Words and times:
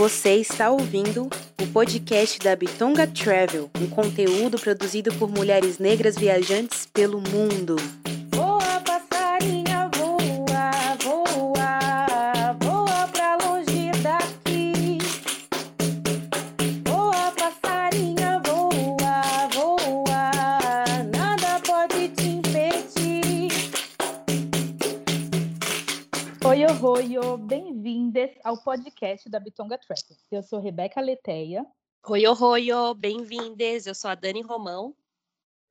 Você 0.00 0.36
está 0.36 0.70
ouvindo 0.70 1.28
o 1.60 1.66
podcast 1.74 2.38
da 2.38 2.56
Bitonga 2.56 3.06
Travel, 3.06 3.68
um 3.78 3.86
conteúdo 3.86 4.58
produzido 4.58 5.12
por 5.16 5.28
mulheres 5.28 5.78
negras 5.78 6.16
viajantes 6.16 6.86
pelo 6.86 7.20
mundo. 7.20 7.76
Ao 28.44 28.56
podcast 28.62 29.28
da 29.28 29.40
Bitonga 29.40 29.78
Travel. 29.78 30.16
Eu 30.30 30.42
sou 30.42 30.60
Rebeca 30.60 31.00
Leteia. 31.00 31.66
Oi, 32.06 32.26
oi, 32.26 32.72
oi, 32.72 32.94
bem-vindas. 32.94 33.86
Eu 33.86 33.94
sou 33.94 34.10
a 34.10 34.14
Dani 34.14 34.42
Romão. 34.42 34.94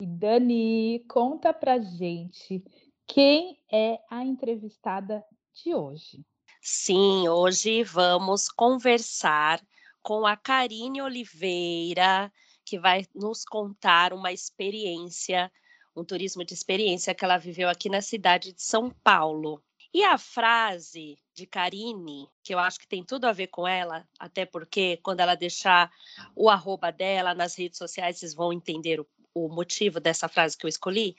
E 0.01 0.05
Dani, 0.05 1.03
conta 1.09 1.53
pra 1.53 1.79
gente 1.79 2.63
quem 3.07 3.59
é 3.71 3.99
a 4.09 4.23
entrevistada 4.23 5.23
de 5.53 5.73
hoje. 5.73 6.23
Sim, 6.61 7.27
hoje 7.27 7.83
vamos 7.83 8.47
conversar 8.49 9.61
com 10.01 10.25
a 10.25 10.37
Karine 10.37 11.01
Oliveira, 11.01 12.31
que 12.65 12.79
vai 12.79 13.05
nos 13.15 13.43
contar 13.43 14.13
uma 14.13 14.31
experiência, 14.31 15.51
um 15.95 16.03
turismo 16.03 16.45
de 16.45 16.53
experiência 16.53 17.15
que 17.15 17.25
ela 17.25 17.37
viveu 17.37 17.67
aqui 17.67 17.89
na 17.89 18.01
cidade 18.01 18.53
de 18.53 18.61
São 18.61 18.89
Paulo. 18.89 19.61
E 19.93 20.03
a 20.03 20.17
frase 20.17 21.17
de 21.33 21.47
Karine, 21.47 22.29
que 22.43 22.53
eu 22.53 22.59
acho 22.59 22.79
que 22.79 22.87
tem 22.87 23.03
tudo 23.03 23.25
a 23.25 23.31
ver 23.31 23.47
com 23.47 23.67
ela, 23.67 24.07
até 24.19 24.45
porque 24.45 24.97
quando 24.97 25.19
ela 25.21 25.35
deixar 25.35 25.91
o 26.35 26.49
arroba 26.49 26.91
dela 26.91 27.33
nas 27.33 27.55
redes 27.55 27.77
sociais, 27.77 28.19
vocês 28.19 28.35
vão 28.35 28.53
entender 28.53 28.99
o, 28.99 29.07
o 29.33 29.49
motivo 29.49 29.99
dessa 29.99 30.27
frase 30.27 30.57
que 30.57 30.65
eu 30.65 30.69
escolhi, 30.69 31.15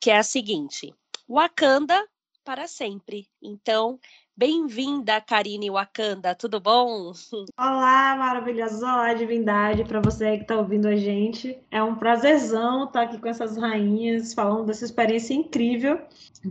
que 0.00 0.10
é 0.10 0.16
a 0.16 0.22
seguinte: 0.22 0.94
Wakanda 1.28 2.08
para 2.42 2.66
sempre. 2.66 3.28
Então, 3.42 4.00
bem-vinda, 4.38 5.20
Karine 5.20 5.68
Wakanda, 5.68 6.32
tudo 6.32 6.60
bom? 6.60 7.10
Olá, 7.58 8.14
maravilhosa 8.16 9.12
divindade, 9.14 9.82
para 9.82 10.00
você 10.00 10.36
que 10.36 10.42
está 10.42 10.56
ouvindo 10.56 10.86
a 10.86 10.94
gente. 10.94 11.58
É 11.72 11.82
um 11.82 11.96
prazerzão 11.96 12.84
estar 12.84 13.02
aqui 13.02 13.18
com 13.18 13.26
essas 13.26 13.56
rainhas, 13.56 14.32
falando 14.32 14.66
dessa 14.66 14.84
experiência 14.84 15.34
incrível 15.34 16.00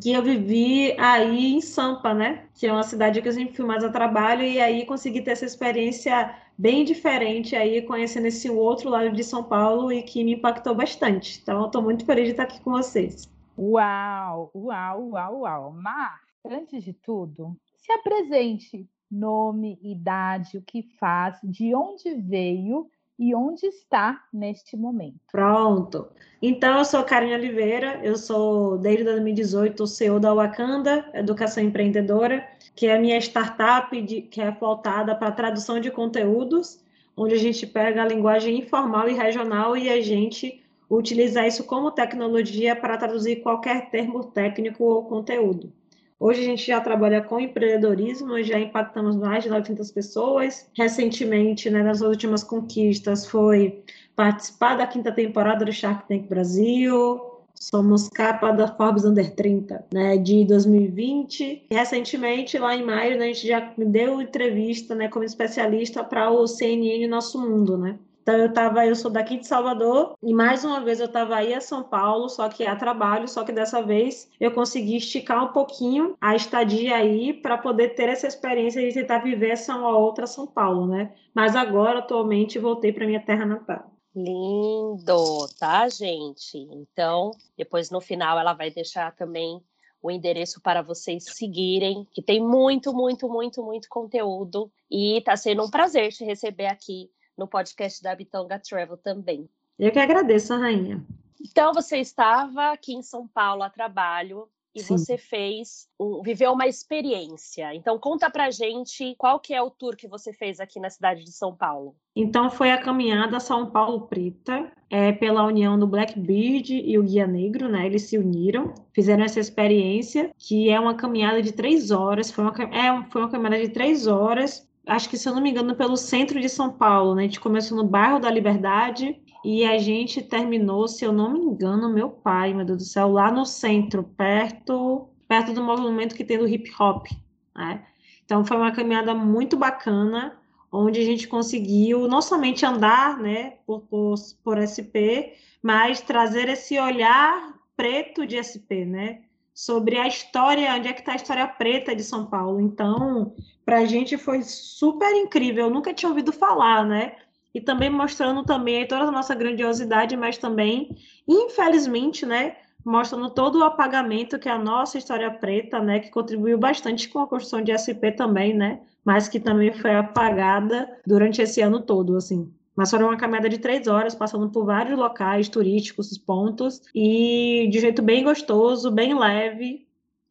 que 0.01 0.11
eu 0.11 0.21
vivi 0.21 0.99
aí 0.99 1.53
em 1.53 1.61
Sampa, 1.61 2.13
né? 2.13 2.43
Que 2.55 2.67
é 2.67 2.73
uma 2.73 2.83
cidade 2.83 3.21
que 3.21 3.29
eu 3.29 3.31
sempre 3.31 3.55
fui 3.55 3.63
mais 3.63 3.81
a 3.85 3.89
trabalho, 3.89 4.43
e 4.43 4.59
aí 4.59 4.85
consegui 4.85 5.21
ter 5.21 5.31
essa 5.31 5.45
experiência 5.45 6.35
bem 6.57 6.83
diferente 6.83 7.55
aí, 7.55 7.81
conhecendo 7.81 8.27
esse 8.27 8.49
outro 8.49 8.89
lado 8.89 9.13
de 9.13 9.23
São 9.23 9.45
Paulo 9.45 9.93
e 9.93 10.03
que 10.03 10.25
me 10.25 10.33
impactou 10.33 10.75
bastante. 10.75 11.39
Então, 11.41 11.61
eu 11.61 11.67
estou 11.67 11.81
muito 11.81 12.05
feliz 12.05 12.25
de 12.25 12.31
estar 12.31 12.43
aqui 12.43 12.59
com 12.59 12.71
vocês. 12.71 13.29
Uau, 13.57 14.51
uau, 14.53 15.09
uau, 15.11 15.39
uau. 15.39 15.71
Mas, 15.71 16.19
antes 16.45 16.83
de 16.83 16.91
tudo, 16.91 17.55
se 17.87 17.93
apresente 17.93 18.85
nome, 19.09 19.79
idade, 19.81 20.57
o 20.57 20.61
que 20.61 20.83
faz, 20.99 21.39
de 21.41 21.73
onde 21.73 22.13
veio 22.15 22.91
e 23.17 23.33
onde 23.33 23.65
está 23.65 24.21
neste 24.31 24.75
momento. 24.75 25.15
Pronto. 25.31 26.09
Então, 26.41 26.77
eu 26.77 26.85
sou 26.85 27.03
Karine 27.03 27.33
Oliveira, 27.33 27.99
eu 28.03 28.17
sou, 28.17 28.77
desde 28.77 29.05
2018, 29.05 29.87
CEO 29.87 30.19
da 30.19 30.33
Wakanda, 30.33 31.09
Educação 31.13 31.63
Empreendedora, 31.63 32.45
que 32.75 32.87
é 32.87 32.95
a 32.95 32.99
minha 32.99 33.17
startup 33.17 33.99
de, 34.01 34.21
que 34.21 34.41
é 34.41 34.51
voltada 34.51 35.15
para 35.15 35.31
tradução 35.31 35.79
de 35.79 35.89
conteúdos, 35.89 36.83
onde 37.15 37.33
a 37.33 37.39
gente 37.39 37.65
pega 37.65 38.03
a 38.03 38.07
linguagem 38.07 38.59
informal 38.59 39.09
e 39.09 39.13
regional 39.13 39.75
e 39.75 39.89
a 39.89 39.99
gente 40.01 40.61
utiliza 40.89 41.47
isso 41.47 41.63
como 41.63 41.89
tecnologia 41.89 42.75
para 42.75 42.97
traduzir 42.97 43.37
qualquer 43.37 43.89
termo 43.89 44.25
técnico 44.25 44.83
ou 44.83 45.05
conteúdo. 45.05 45.71
Hoje 46.19 46.41
a 46.41 46.45
gente 46.45 46.65
já 46.65 46.81
trabalha 46.81 47.21
com 47.21 47.39
empreendedorismo, 47.39 48.41
já 48.41 48.59
impactamos 48.59 49.15
mais 49.15 49.43
de 49.43 49.49
900 49.49 49.91
pessoas. 49.91 50.67
Recentemente, 50.75 51.69
né, 51.69 51.83
nas 51.83 52.01
últimas 52.01 52.43
conquistas, 52.43 53.27
foi 53.27 53.83
participar 54.15 54.75
da 54.75 54.87
quinta 54.87 55.11
temporada 55.11 55.63
do 55.63 55.71
Shark 55.71 56.07
Tank 56.07 56.27
Brasil. 56.27 57.21
Somos 57.53 58.09
capa 58.09 58.51
da 58.51 58.67
Forbes 58.67 59.05
Under 59.05 59.33
30, 59.33 59.85
né, 59.93 60.17
de 60.17 60.43
2020. 60.45 61.65
E 61.69 61.75
recentemente, 61.75 62.57
lá 62.57 62.75
em 62.75 62.83
maio, 62.83 63.17
né, 63.17 63.25
a 63.25 63.27
gente 63.27 63.47
já 63.47 63.73
deu 63.77 64.19
entrevista, 64.19 64.95
né, 64.95 65.07
como 65.09 65.23
especialista 65.23 66.03
para 66.03 66.31
o 66.31 66.47
CNN 66.47 67.07
Nosso 67.07 67.39
Mundo, 67.39 67.77
né. 67.77 67.97
Então 68.27 68.39
eu 68.39 68.51
tava, 68.51 68.85
eu 68.85 68.93
sou 68.93 69.09
daqui 69.09 69.37
de 69.37 69.47
Salvador 69.47 70.17
e 70.21 70.33
mais 70.33 70.65
uma 70.65 70.81
vez 70.81 70.99
eu 70.99 71.05
estava 71.05 71.37
aí 71.37 71.53
a 71.53 71.61
São 71.61 71.81
Paulo, 71.81 72.27
só 72.27 72.49
que 72.49 72.65
a 72.65 72.75
trabalho, 72.75 73.25
só 73.25 73.45
que 73.45 73.53
dessa 73.53 73.81
vez 73.81 74.29
eu 74.37 74.51
consegui 74.51 74.97
esticar 74.97 75.45
um 75.45 75.53
pouquinho 75.53 76.13
a 76.19 76.35
estadia 76.35 76.97
aí 76.97 77.31
para 77.31 77.57
poder 77.57 77.95
ter 77.95 78.09
essa 78.09 78.27
experiência 78.27 78.85
de 78.85 78.93
tentar 78.93 79.19
viver 79.19 79.51
essa 79.51 79.77
outra 79.77 80.27
São 80.27 80.45
Paulo, 80.45 80.87
né? 80.87 81.15
Mas 81.33 81.55
agora 81.55 81.99
atualmente 81.99 82.59
voltei 82.59 82.91
para 82.91 83.07
minha 83.07 83.21
terra 83.21 83.45
natal. 83.45 83.93
Lindo, 84.13 85.47
tá, 85.57 85.87
gente? 85.87 86.57
Então, 86.57 87.31
depois 87.57 87.89
no 87.89 88.01
final 88.01 88.37
ela 88.37 88.51
vai 88.51 88.69
deixar 88.69 89.15
também 89.15 89.63
o 90.01 90.11
endereço 90.11 90.59
para 90.61 90.81
vocês 90.81 91.23
seguirem, 91.23 92.05
que 92.11 92.21
tem 92.21 92.41
muito, 92.41 92.93
muito, 92.93 93.29
muito, 93.29 93.63
muito 93.63 93.87
conteúdo. 93.87 94.69
E 94.91 95.21
tá 95.21 95.37
sendo 95.37 95.63
um 95.63 95.69
prazer 95.69 96.11
te 96.11 96.25
receber 96.25 96.67
aqui 96.67 97.09
no 97.37 97.47
podcast 97.47 98.01
da 98.01 98.15
Bitonga 98.15 98.59
Travel 98.59 98.97
também. 98.97 99.49
Eu 99.77 99.91
que 99.91 99.99
agradeço, 99.99 100.57
rainha. 100.57 101.05
Então, 101.39 101.73
você 101.73 101.97
estava 101.97 102.71
aqui 102.71 102.93
em 102.93 103.03
São 103.03 103.27
Paulo 103.27 103.61
a 103.61 103.69
trabalho 103.69 104.49
e 104.77 104.81
Sim. 104.81 104.97
você 104.97 105.17
fez, 105.17 105.87
viveu 106.23 106.51
uma 106.51 106.67
experiência. 106.67 107.73
Então, 107.73 107.97
conta 107.97 108.29
pra 108.29 108.51
gente 108.51 109.15
qual 109.17 109.39
que 109.39 109.53
é 109.53 109.61
o 109.61 109.71
tour 109.71 109.95
que 109.95 110.07
você 110.07 110.31
fez 110.31 110.59
aqui 110.59 110.79
na 110.79 110.89
cidade 110.89 111.23
de 111.23 111.31
São 111.31 111.55
Paulo. 111.55 111.95
Então, 112.15 112.49
foi 112.49 112.71
a 112.71 112.77
caminhada 112.77 113.39
São 113.39 113.71
Paulo 113.71 114.07
Preta, 114.07 114.71
é, 114.89 115.11
pela 115.11 115.45
união 115.45 115.77
do 115.77 115.87
Blackbeard 115.87 116.73
e 116.73 116.97
o 116.97 117.03
Guia 117.03 117.27
Negro, 117.27 117.67
né? 117.67 117.85
Eles 117.85 118.03
se 118.03 118.17
uniram, 118.17 118.73
fizeram 118.93 119.23
essa 119.23 119.39
experiência, 119.39 120.31
que 120.37 120.69
é 120.69 120.79
uma 120.79 120.95
caminhada 120.95 121.41
de 121.41 121.51
três 121.51 121.91
horas. 121.91 122.31
Foi 122.31 122.43
uma, 122.43 122.53
é, 122.71 123.03
foi 123.09 123.21
uma 123.21 123.31
caminhada 123.31 123.59
de 123.59 123.69
três 123.69 124.07
horas 124.07 124.66
acho 124.87 125.09
que 125.09 125.17
se 125.17 125.27
eu 125.27 125.35
não 125.35 125.41
me 125.41 125.51
engano, 125.51 125.75
pelo 125.75 125.97
centro 125.97 126.39
de 126.39 126.49
São 126.49 126.71
Paulo, 126.71 127.13
né? 127.13 127.23
A 127.23 127.25
gente 127.25 127.39
começou 127.39 127.77
no 127.77 127.83
bairro 127.83 128.19
da 128.19 128.29
Liberdade 128.29 129.19
e 129.43 129.65
a 129.65 129.77
gente 129.77 130.21
terminou, 130.21 130.87
se 130.87 131.05
eu 131.05 131.11
não 131.11 131.31
me 131.31 131.39
engano, 131.39 131.93
meu 131.93 132.09
pai, 132.09 132.53
meu 132.53 132.65
Deus 132.65 132.79
do 132.79 132.83
céu, 132.83 133.11
lá 133.11 133.31
no 133.31 133.45
centro, 133.45 134.03
perto, 134.03 135.07
perto 135.27 135.53
do 135.53 135.63
movimento 135.63 136.15
que 136.15 136.23
tem 136.23 136.37
do 136.37 136.47
hip 136.47 136.71
hop, 136.79 137.07
né? 137.55 137.85
Então 138.25 138.43
foi 138.43 138.57
uma 138.57 138.71
caminhada 138.71 139.13
muito 139.13 139.55
bacana, 139.55 140.37
onde 140.71 140.99
a 140.99 141.03
gente 141.03 141.27
conseguiu 141.27 142.07
não 142.07 142.21
somente 142.21 142.65
andar, 142.65 143.17
né, 143.17 143.51
por, 143.65 143.81
por, 143.81 144.15
por 144.43 144.57
SP, 144.59 145.31
mas 145.61 146.01
trazer 146.01 146.49
esse 146.49 146.77
olhar 146.77 147.55
preto 147.75 148.25
de 148.25 148.41
SP, 148.43 148.83
né? 148.85 149.21
Sobre 149.57 149.97
a 149.97 150.07
história, 150.07 150.71
onde 150.75 150.87
é 150.87 150.93
que 150.93 150.99
está 150.99 151.13
a 151.13 151.15
história 151.15 151.47
preta 151.47 151.95
de 151.95 152.03
São 152.03 152.27
Paulo. 152.27 152.61
Então, 152.61 153.33
para 153.65 153.79
a 153.79 153.85
gente 153.85 154.15
foi 154.15 154.43
super 154.43 155.11
incrível. 155.15 155.65
Eu 155.65 155.71
nunca 155.71 155.91
tinha 155.95 156.09
ouvido 156.09 156.31
falar, 156.31 156.85
né? 156.85 157.15
E 157.55 157.59
também 157.59 157.89
mostrando 157.89 158.43
também 158.43 158.87
toda 158.87 159.05
a 159.05 159.11
nossa 159.11 159.33
grandiosidade, 159.33 160.15
mas 160.15 160.37
também, 160.37 160.95
infelizmente, 161.27 162.23
né? 162.23 162.55
Mostrando 162.85 163.31
todo 163.31 163.57
o 163.57 163.63
apagamento 163.63 164.37
que 164.37 164.47
é 164.47 164.51
a 164.51 164.59
nossa 164.59 164.99
história 164.99 165.31
preta, 165.31 165.79
né? 165.79 166.01
Que 166.01 166.11
contribuiu 166.11 166.59
bastante 166.59 167.09
com 167.09 167.17
a 167.17 167.27
construção 167.27 167.63
de 167.63 167.71
SP 167.73 168.13
também, 168.15 168.53
né? 168.53 168.81
Mas 169.03 169.27
que 169.27 169.39
também 169.39 169.73
foi 169.73 169.95
apagada 169.95 170.87
durante 171.03 171.41
esse 171.41 171.61
ano 171.61 171.81
todo, 171.81 172.15
assim. 172.15 172.53
Mas 172.77 172.91
foi 172.91 173.03
uma 173.03 173.17
caminhada 173.17 173.49
de 173.49 173.57
três 173.57 173.87
horas, 173.87 174.13
passando 174.13 174.49
por 174.51 174.63
vários 174.63 174.97
locais 174.97 175.49
turísticos, 175.49 176.15
pontos, 176.19 176.81
e 176.93 177.67
de 177.71 177.79
jeito 177.79 178.03
bem 178.03 178.23
gostoso, 178.23 178.91
bem 178.91 179.17
leve, 179.17 179.86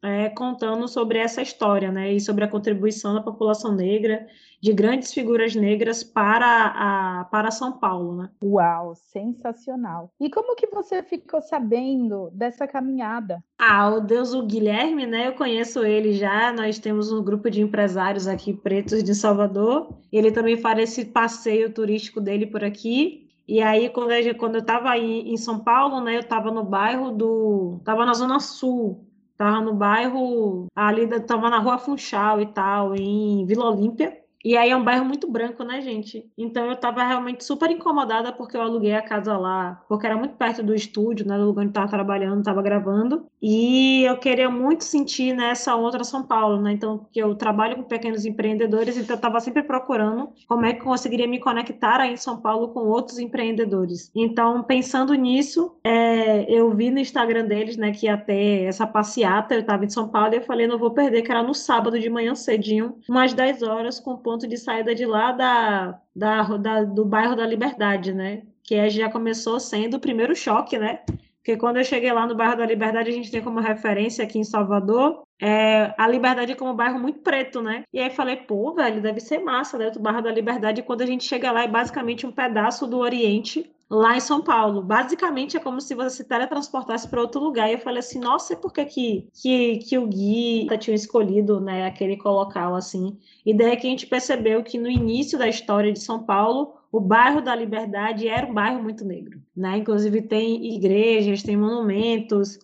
é, 0.07 0.29
contando 0.29 0.87
sobre 0.87 1.19
essa 1.19 1.41
história, 1.41 1.91
né, 1.91 2.13
e 2.13 2.19
sobre 2.19 2.43
a 2.43 2.47
contribuição 2.47 3.13
da 3.13 3.21
população 3.21 3.73
negra, 3.73 4.25
de 4.61 4.73
grandes 4.73 5.13
figuras 5.13 5.53
negras 5.53 6.03
para, 6.03 6.73
a, 6.75 7.25
para 7.25 7.51
São 7.51 7.73
Paulo, 7.73 8.15
né. 8.15 8.29
Uau, 8.41 8.95
sensacional! 8.95 10.11
E 10.19 10.29
como 10.29 10.55
que 10.55 10.67
você 10.67 11.03
ficou 11.03 11.41
sabendo 11.41 12.29
dessa 12.33 12.65
caminhada? 12.65 13.43
Ah, 13.59 13.89
o 13.89 14.01
Deus, 14.01 14.33
o 14.33 14.45
Guilherme, 14.45 15.05
né, 15.05 15.27
eu 15.27 15.33
conheço 15.33 15.83
ele 15.83 16.13
já, 16.13 16.53
nós 16.53 16.79
temos 16.79 17.11
um 17.11 17.23
grupo 17.23 17.51
de 17.51 17.61
empresários 17.61 18.27
aqui 18.27 18.53
pretos 18.53 19.03
de 19.03 19.13
Salvador, 19.13 19.89
ele 20.11 20.31
também 20.31 20.57
faz 20.57 20.79
esse 20.79 21.05
passeio 21.05 21.71
turístico 21.71 22.21
dele 22.21 22.47
por 22.47 22.63
aqui, 22.63 23.27
e 23.47 23.61
aí, 23.61 23.89
quando 23.89 24.11
eu, 24.11 24.35
quando 24.35 24.55
eu 24.55 24.61
estava 24.61 24.97
em 24.97 25.37
São 25.37 25.59
Paulo, 25.59 26.01
né, 26.01 26.17
eu 26.17 26.19
estava 26.19 26.51
no 26.51 26.65
bairro 26.65 27.11
do. 27.11 27.77
Estava 27.79 28.05
na 28.05 28.13
Zona 28.13 28.41
Sul, 28.41 29.06
Tava 29.37 29.61
no 29.61 29.73
bairro, 29.73 30.65
ali, 30.75 31.07
tava 31.21 31.49
na 31.49 31.59
rua 31.59 31.77
Funchal 31.77 32.41
e 32.41 32.47
tal, 32.47 32.95
em 32.95 33.45
Vila 33.45 33.69
Olímpia. 33.69 34.17
E 34.43 34.55
aí 34.55 34.69
é 34.69 34.77
um 34.77 34.83
bairro 34.83 35.03
muito 35.03 35.29
branco, 35.29 35.63
né, 35.63 35.81
gente? 35.81 36.25
Então 36.37 36.67
eu 36.67 36.75
tava 36.75 37.03
realmente 37.03 37.43
super 37.43 37.69
incomodada 37.69 38.31
porque 38.31 38.55
eu 38.55 38.61
aluguei 38.61 38.93
a 38.93 39.01
casa 39.01 39.37
lá, 39.37 39.83
porque 39.89 40.05
era 40.05 40.15
muito 40.15 40.35
perto 40.35 40.63
do 40.63 40.73
estúdio, 40.73 41.27
né, 41.27 41.37
do 41.37 41.45
lugar 41.45 41.63
onde 41.63 41.69
eu 41.71 41.73
tava 41.73 41.89
trabalhando, 41.89 42.43
tava 42.43 42.61
gravando. 42.61 43.25
E 43.41 44.03
eu 44.03 44.17
queria 44.17 44.49
muito 44.49 44.83
sentir 44.83 45.33
nessa 45.33 45.75
outra 45.75 46.03
São 46.03 46.23
Paulo, 46.23 46.59
né? 46.61 46.71
Então, 46.71 46.97
porque 46.97 47.21
eu 47.21 47.35
trabalho 47.35 47.75
com 47.75 47.83
pequenos 47.83 48.25
empreendedores, 48.25 48.97
então 48.97 49.15
eu 49.15 49.21
tava 49.21 49.39
sempre 49.39 49.61
procurando 49.61 50.29
como 50.47 50.65
é 50.65 50.73
que 50.73 50.81
eu 50.81 50.85
conseguiria 50.85 51.27
me 51.27 51.39
conectar 51.39 51.99
aí 51.99 52.13
em 52.13 52.17
São 52.17 52.41
Paulo 52.41 52.69
com 52.69 52.79
outros 52.81 53.19
empreendedores. 53.19 54.11
Então, 54.15 54.63
pensando 54.63 55.13
nisso, 55.13 55.75
é, 55.83 56.51
eu 56.51 56.73
vi 56.73 56.89
no 56.89 56.99
Instagram 56.99 57.45
deles, 57.45 57.77
né, 57.77 57.91
que 57.91 58.07
ia 58.07 58.17
ter 58.17 58.63
essa 58.63 58.87
passeata, 58.87 59.53
eu 59.53 59.63
tava 59.63 59.85
em 59.85 59.89
São 59.89 60.07
Paulo 60.07 60.33
e 60.33 60.37
eu 60.37 60.41
falei, 60.41 60.65
não 60.65 60.79
vou 60.79 60.91
perder, 60.91 61.21
que 61.21 61.31
era 61.31 61.43
no 61.43 61.53
sábado 61.53 61.99
de 61.99 62.09
manhã 62.09 62.33
cedinho, 62.33 62.95
umas 63.07 63.33
10 63.33 63.61
horas, 63.61 63.99
com 63.99 64.17
ponto 64.17 64.47
de 64.47 64.57
saída 64.57 64.95
de 64.95 65.05
lá 65.05 65.31
da, 65.31 65.99
da, 66.15 66.43
da, 66.57 66.83
do 66.83 67.05
bairro 67.05 67.35
da 67.35 67.45
Liberdade, 67.45 68.13
né? 68.13 68.41
Que 68.63 68.89
já 68.89 69.09
começou 69.09 69.59
sendo 69.59 69.95
o 69.95 69.99
primeiro 69.99 70.35
choque, 70.35 70.77
né? 70.77 70.99
Porque 71.47 71.61
quando 71.61 71.77
eu 71.77 71.83
cheguei 71.85 72.11
lá 72.11 72.27
no 72.27 72.35
bairro 72.35 72.57
da 72.57 72.65
Liberdade, 72.65 73.09
a 73.09 73.13
gente 73.13 73.31
tem 73.31 73.41
como 73.41 73.61
referência 73.61 74.21
aqui 74.21 74.37
em 74.37 74.43
Salvador 74.43 75.23
é, 75.39 75.93
a 75.97 76.05
Liberdade 76.05 76.55
como 76.55 76.73
bairro 76.73 76.99
muito 76.99 77.19
preto, 77.19 77.61
né? 77.61 77.85
E 77.93 78.01
aí 78.01 78.09
falei, 78.09 78.35
pô, 78.35 78.73
velho, 78.73 79.01
deve 79.01 79.21
ser 79.21 79.39
massa, 79.39 79.77
né? 79.77 79.89
O 79.95 79.99
bairro 79.99 80.21
da 80.21 80.29
Liberdade. 80.29 80.81
Quando 80.81 81.03
a 81.03 81.05
gente 81.05 81.23
chega 81.23 81.49
lá, 81.49 81.63
é 81.63 81.67
basicamente 81.69 82.27
um 82.27 82.33
pedaço 82.33 82.85
do 82.85 82.97
Oriente 82.97 83.71
lá 83.89 84.17
em 84.17 84.19
São 84.19 84.41
Paulo. 84.41 84.81
Basicamente 84.81 85.55
é 85.55 85.59
como 85.61 85.79
se 85.79 85.95
você 85.95 86.17
se 86.17 86.27
teletransportasse 86.27 87.07
para 87.07 87.21
outro 87.21 87.39
lugar. 87.39 87.69
E 87.69 87.73
eu 87.75 87.79
falei 87.79 87.99
assim, 87.99 88.19
nossa, 88.19 88.51
e 88.51 88.57
por 88.57 88.73
que 88.73 88.83
que, 88.83 89.27
que, 89.41 89.77
que 89.77 89.97
o 89.97 90.05
Gui 90.05 90.67
tinha 90.79 90.95
escolhido 90.95 91.61
né, 91.61 91.85
aquele 91.85 92.17
local 92.25 92.75
assim? 92.75 93.17
E 93.45 93.53
daí 93.53 93.77
que 93.77 93.87
a 93.87 93.89
gente 93.89 94.05
percebeu 94.05 94.61
que 94.63 94.77
no 94.77 94.89
início 94.89 95.39
da 95.39 95.47
história 95.47 95.93
de 95.93 95.99
São 95.99 96.23
Paulo, 96.23 96.73
o 96.91 96.99
bairro 96.99 97.41
da 97.41 97.55
Liberdade 97.55 98.27
era 98.27 98.45
um 98.45 98.53
bairro 98.53 98.81
muito 98.81 99.05
negro, 99.05 99.41
né? 99.55 99.77
Inclusive 99.77 100.21
tem 100.21 100.75
igrejas, 100.75 101.43
tem 101.43 101.57
monumentos 101.57 102.59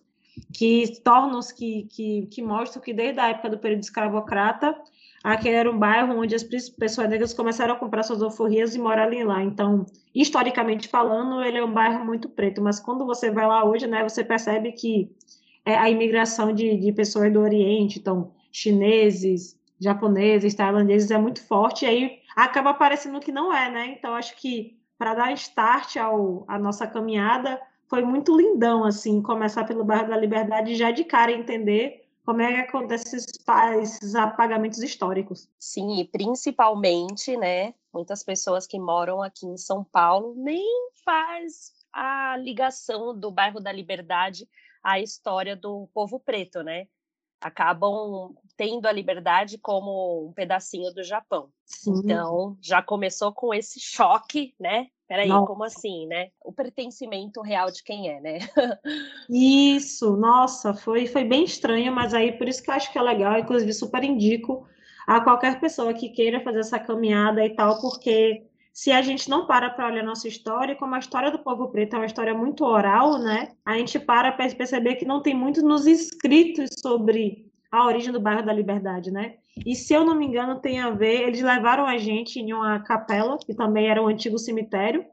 que 0.52 1.00
tornam 1.02 1.40
que, 1.56 1.84
que, 1.84 2.26
que 2.26 2.42
mostram 2.42 2.82
que 2.82 2.92
desde 2.92 3.20
a 3.20 3.28
época 3.28 3.50
do 3.50 3.58
período 3.58 3.82
escravocrata 3.82 4.74
aquele 5.24 5.56
era 5.56 5.70
um 5.70 5.78
bairro 5.78 6.18
onde 6.18 6.34
as 6.34 6.42
pessoas 6.42 7.08
negras 7.08 7.32
começaram 7.32 7.72
a 7.72 7.78
comprar 7.78 8.02
suas 8.02 8.22
alforrias 8.22 8.74
e 8.74 8.78
morarem 8.78 9.24
lá. 9.24 9.42
Então, 9.42 9.86
historicamente 10.14 10.86
falando, 10.86 11.42
ele 11.42 11.56
é 11.56 11.64
um 11.64 11.72
bairro 11.72 12.04
muito 12.04 12.28
preto, 12.28 12.60
mas 12.60 12.78
quando 12.78 13.06
você 13.06 13.30
vai 13.30 13.46
lá 13.46 13.64
hoje, 13.64 13.86
né, 13.86 14.02
você 14.02 14.22
percebe 14.22 14.72
que 14.72 15.10
é 15.64 15.74
a 15.74 15.88
imigração 15.88 16.52
de, 16.52 16.76
de 16.76 16.92
pessoas 16.92 17.32
do 17.32 17.40
Oriente, 17.40 17.98
então, 17.98 18.32
chineses, 18.52 19.58
japoneses, 19.84 20.54
tailandeses, 20.54 21.10
é 21.10 21.18
muito 21.18 21.42
forte, 21.46 21.84
e 21.84 21.88
aí 21.88 22.18
acaba 22.34 22.74
parecendo 22.74 23.20
que 23.20 23.30
não 23.30 23.52
é, 23.52 23.70
né? 23.70 23.86
Então, 23.88 24.14
acho 24.14 24.36
que 24.36 24.78
para 24.98 25.14
dar 25.14 25.32
start 25.32 25.96
ao, 25.96 26.44
à 26.48 26.58
nossa 26.58 26.86
caminhada, 26.86 27.60
foi 27.86 28.02
muito 28.02 28.36
lindão, 28.36 28.84
assim, 28.84 29.22
começar 29.22 29.64
pelo 29.64 29.84
bairro 29.84 30.08
da 30.08 30.16
Liberdade 30.16 30.74
já 30.74 30.90
de 30.90 31.04
cara 31.04 31.30
entender 31.30 32.04
como 32.24 32.40
é 32.40 32.54
que 32.54 32.60
acontece 32.68 33.16
esses, 33.16 33.38
esses 33.82 34.14
apagamentos 34.14 34.82
históricos. 34.82 35.48
Sim, 35.58 36.00
e 36.00 36.04
principalmente, 36.04 37.36
né, 37.36 37.74
muitas 37.92 38.24
pessoas 38.24 38.66
que 38.66 38.78
moram 38.78 39.22
aqui 39.22 39.46
em 39.46 39.58
São 39.58 39.84
Paulo 39.84 40.34
nem 40.36 40.64
faz 41.04 41.72
a 41.92 42.36
ligação 42.38 43.16
do 43.16 43.30
bairro 43.30 43.60
da 43.60 43.70
Liberdade 43.70 44.48
à 44.82 44.98
história 44.98 45.54
do 45.54 45.88
povo 45.92 46.18
preto, 46.18 46.62
né? 46.62 46.88
Acabam 47.44 48.34
tendo 48.56 48.86
a 48.86 48.92
liberdade 48.92 49.58
como 49.58 50.28
um 50.28 50.32
pedacinho 50.32 50.90
do 50.94 51.02
Japão. 51.02 51.50
Sim. 51.66 52.00
Então, 52.02 52.56
já 52.58 52.80
começou 52.80 53.32
com 53.32 53.52
esse 53.52 53.78
choque, 53.78 54.54
né? 54.58 54.86
Peraí, 55.06 55.28
nossa. 55.28 55.46
como 55.46 55.62
assim, 55.62 56.06
né? 56.06 56.30
O 56.42 56.54
pertencimento 56.54 57.42
real 57.42 57.70
de 57.70 57.82
quem 57.82 58.08
é, 58.08 58.18
né? 58.18 58.38
isso, 59.28 60.16
nossa, 60.16 60.72
foi, 60.72 61.06
foi 61.06 61.24
bem 61.24 61.44
estranho, 61.44 61.92
mas 61.92 62.14
aí 62.14 62.32
por 62.32 62.48
isso 62.48 62.62
que 62.62 62.70
eu 62.70 62.74
acho 62.74 62.90
que 62.90 62.98
é 62.98 63.02
legal, 63.02 63.38
inclusive 63.38 63.74
super 63.74 64.02
indico 64.02 64.66
a 65.06 65.20
qualquer 65.20 65.60
pessoa 65.60 65.92
que 65.92 66.08
queira 66.08 66.40
fazer 66.40 66.60
essa 66.60 66.78
caminhada 66.78 67.44
e 67.44 67.50
tal, 67.50 67.78
porque 67.78 68.46
se 68.74 68.90
a 68.90 69.00
gente 69.00 69.30
não 69.30 69.46
para 69.46 69.70
para 69.70 69.86
olhar 69.86 70.02
nossa 70.02 70.26
história, 70.26 70.74
como 70.74 70.96
a 70.96 70.98
história 70.98 71.30
do 71.30 71.38
povo 71.38 71.68
preto 71.68 71.94
é 71.94 71.98
uma 72.00 72.06
história 72.06 72.34
muito 72.34 72.64
oral, 72.64 73.18
né? 73.20 73.52
A 73.64 73.78
gente 73.78 74.00
para 74.00 74.32
para 74.32 74.52
perceber 74.52 74.96
que 74.96 75.04
não 75.04 75.22
tem 75.22 75.32
muito 75.32 75.62
nos 75.62 75.86
escritos 75.86 76.70
sobre 76.82 77.46
a 77.70 77.86
origem 77.86 78.12
do 78.12 78.20
bairro 78.20 78.44
da 78.44 78.52
Liberdade, 78.52 79.12
né? 79.12 79.36
E 79.64 79.76
se 79.76 79.94
eu 79.94 80.04
não 80.04 80.16
me 80.16 80.26
engano, 80.26 80.58
tem 80.58 80.80
a 80.80 80.90
ver, 80.90 81.22
eles 81.22 81.40
levaram 81.40 81.86
a 81.86 81.96
gente 81.98 82.40
em 82.40 82.52
uma 82.52 82.80
capela, 82.80 83.38
que 83.38 83.54
também 83.54 83.86
era 83.86 84.02
um 84.02 84.08
antigo 84.08 84.38
cemitério, 84.40 85.04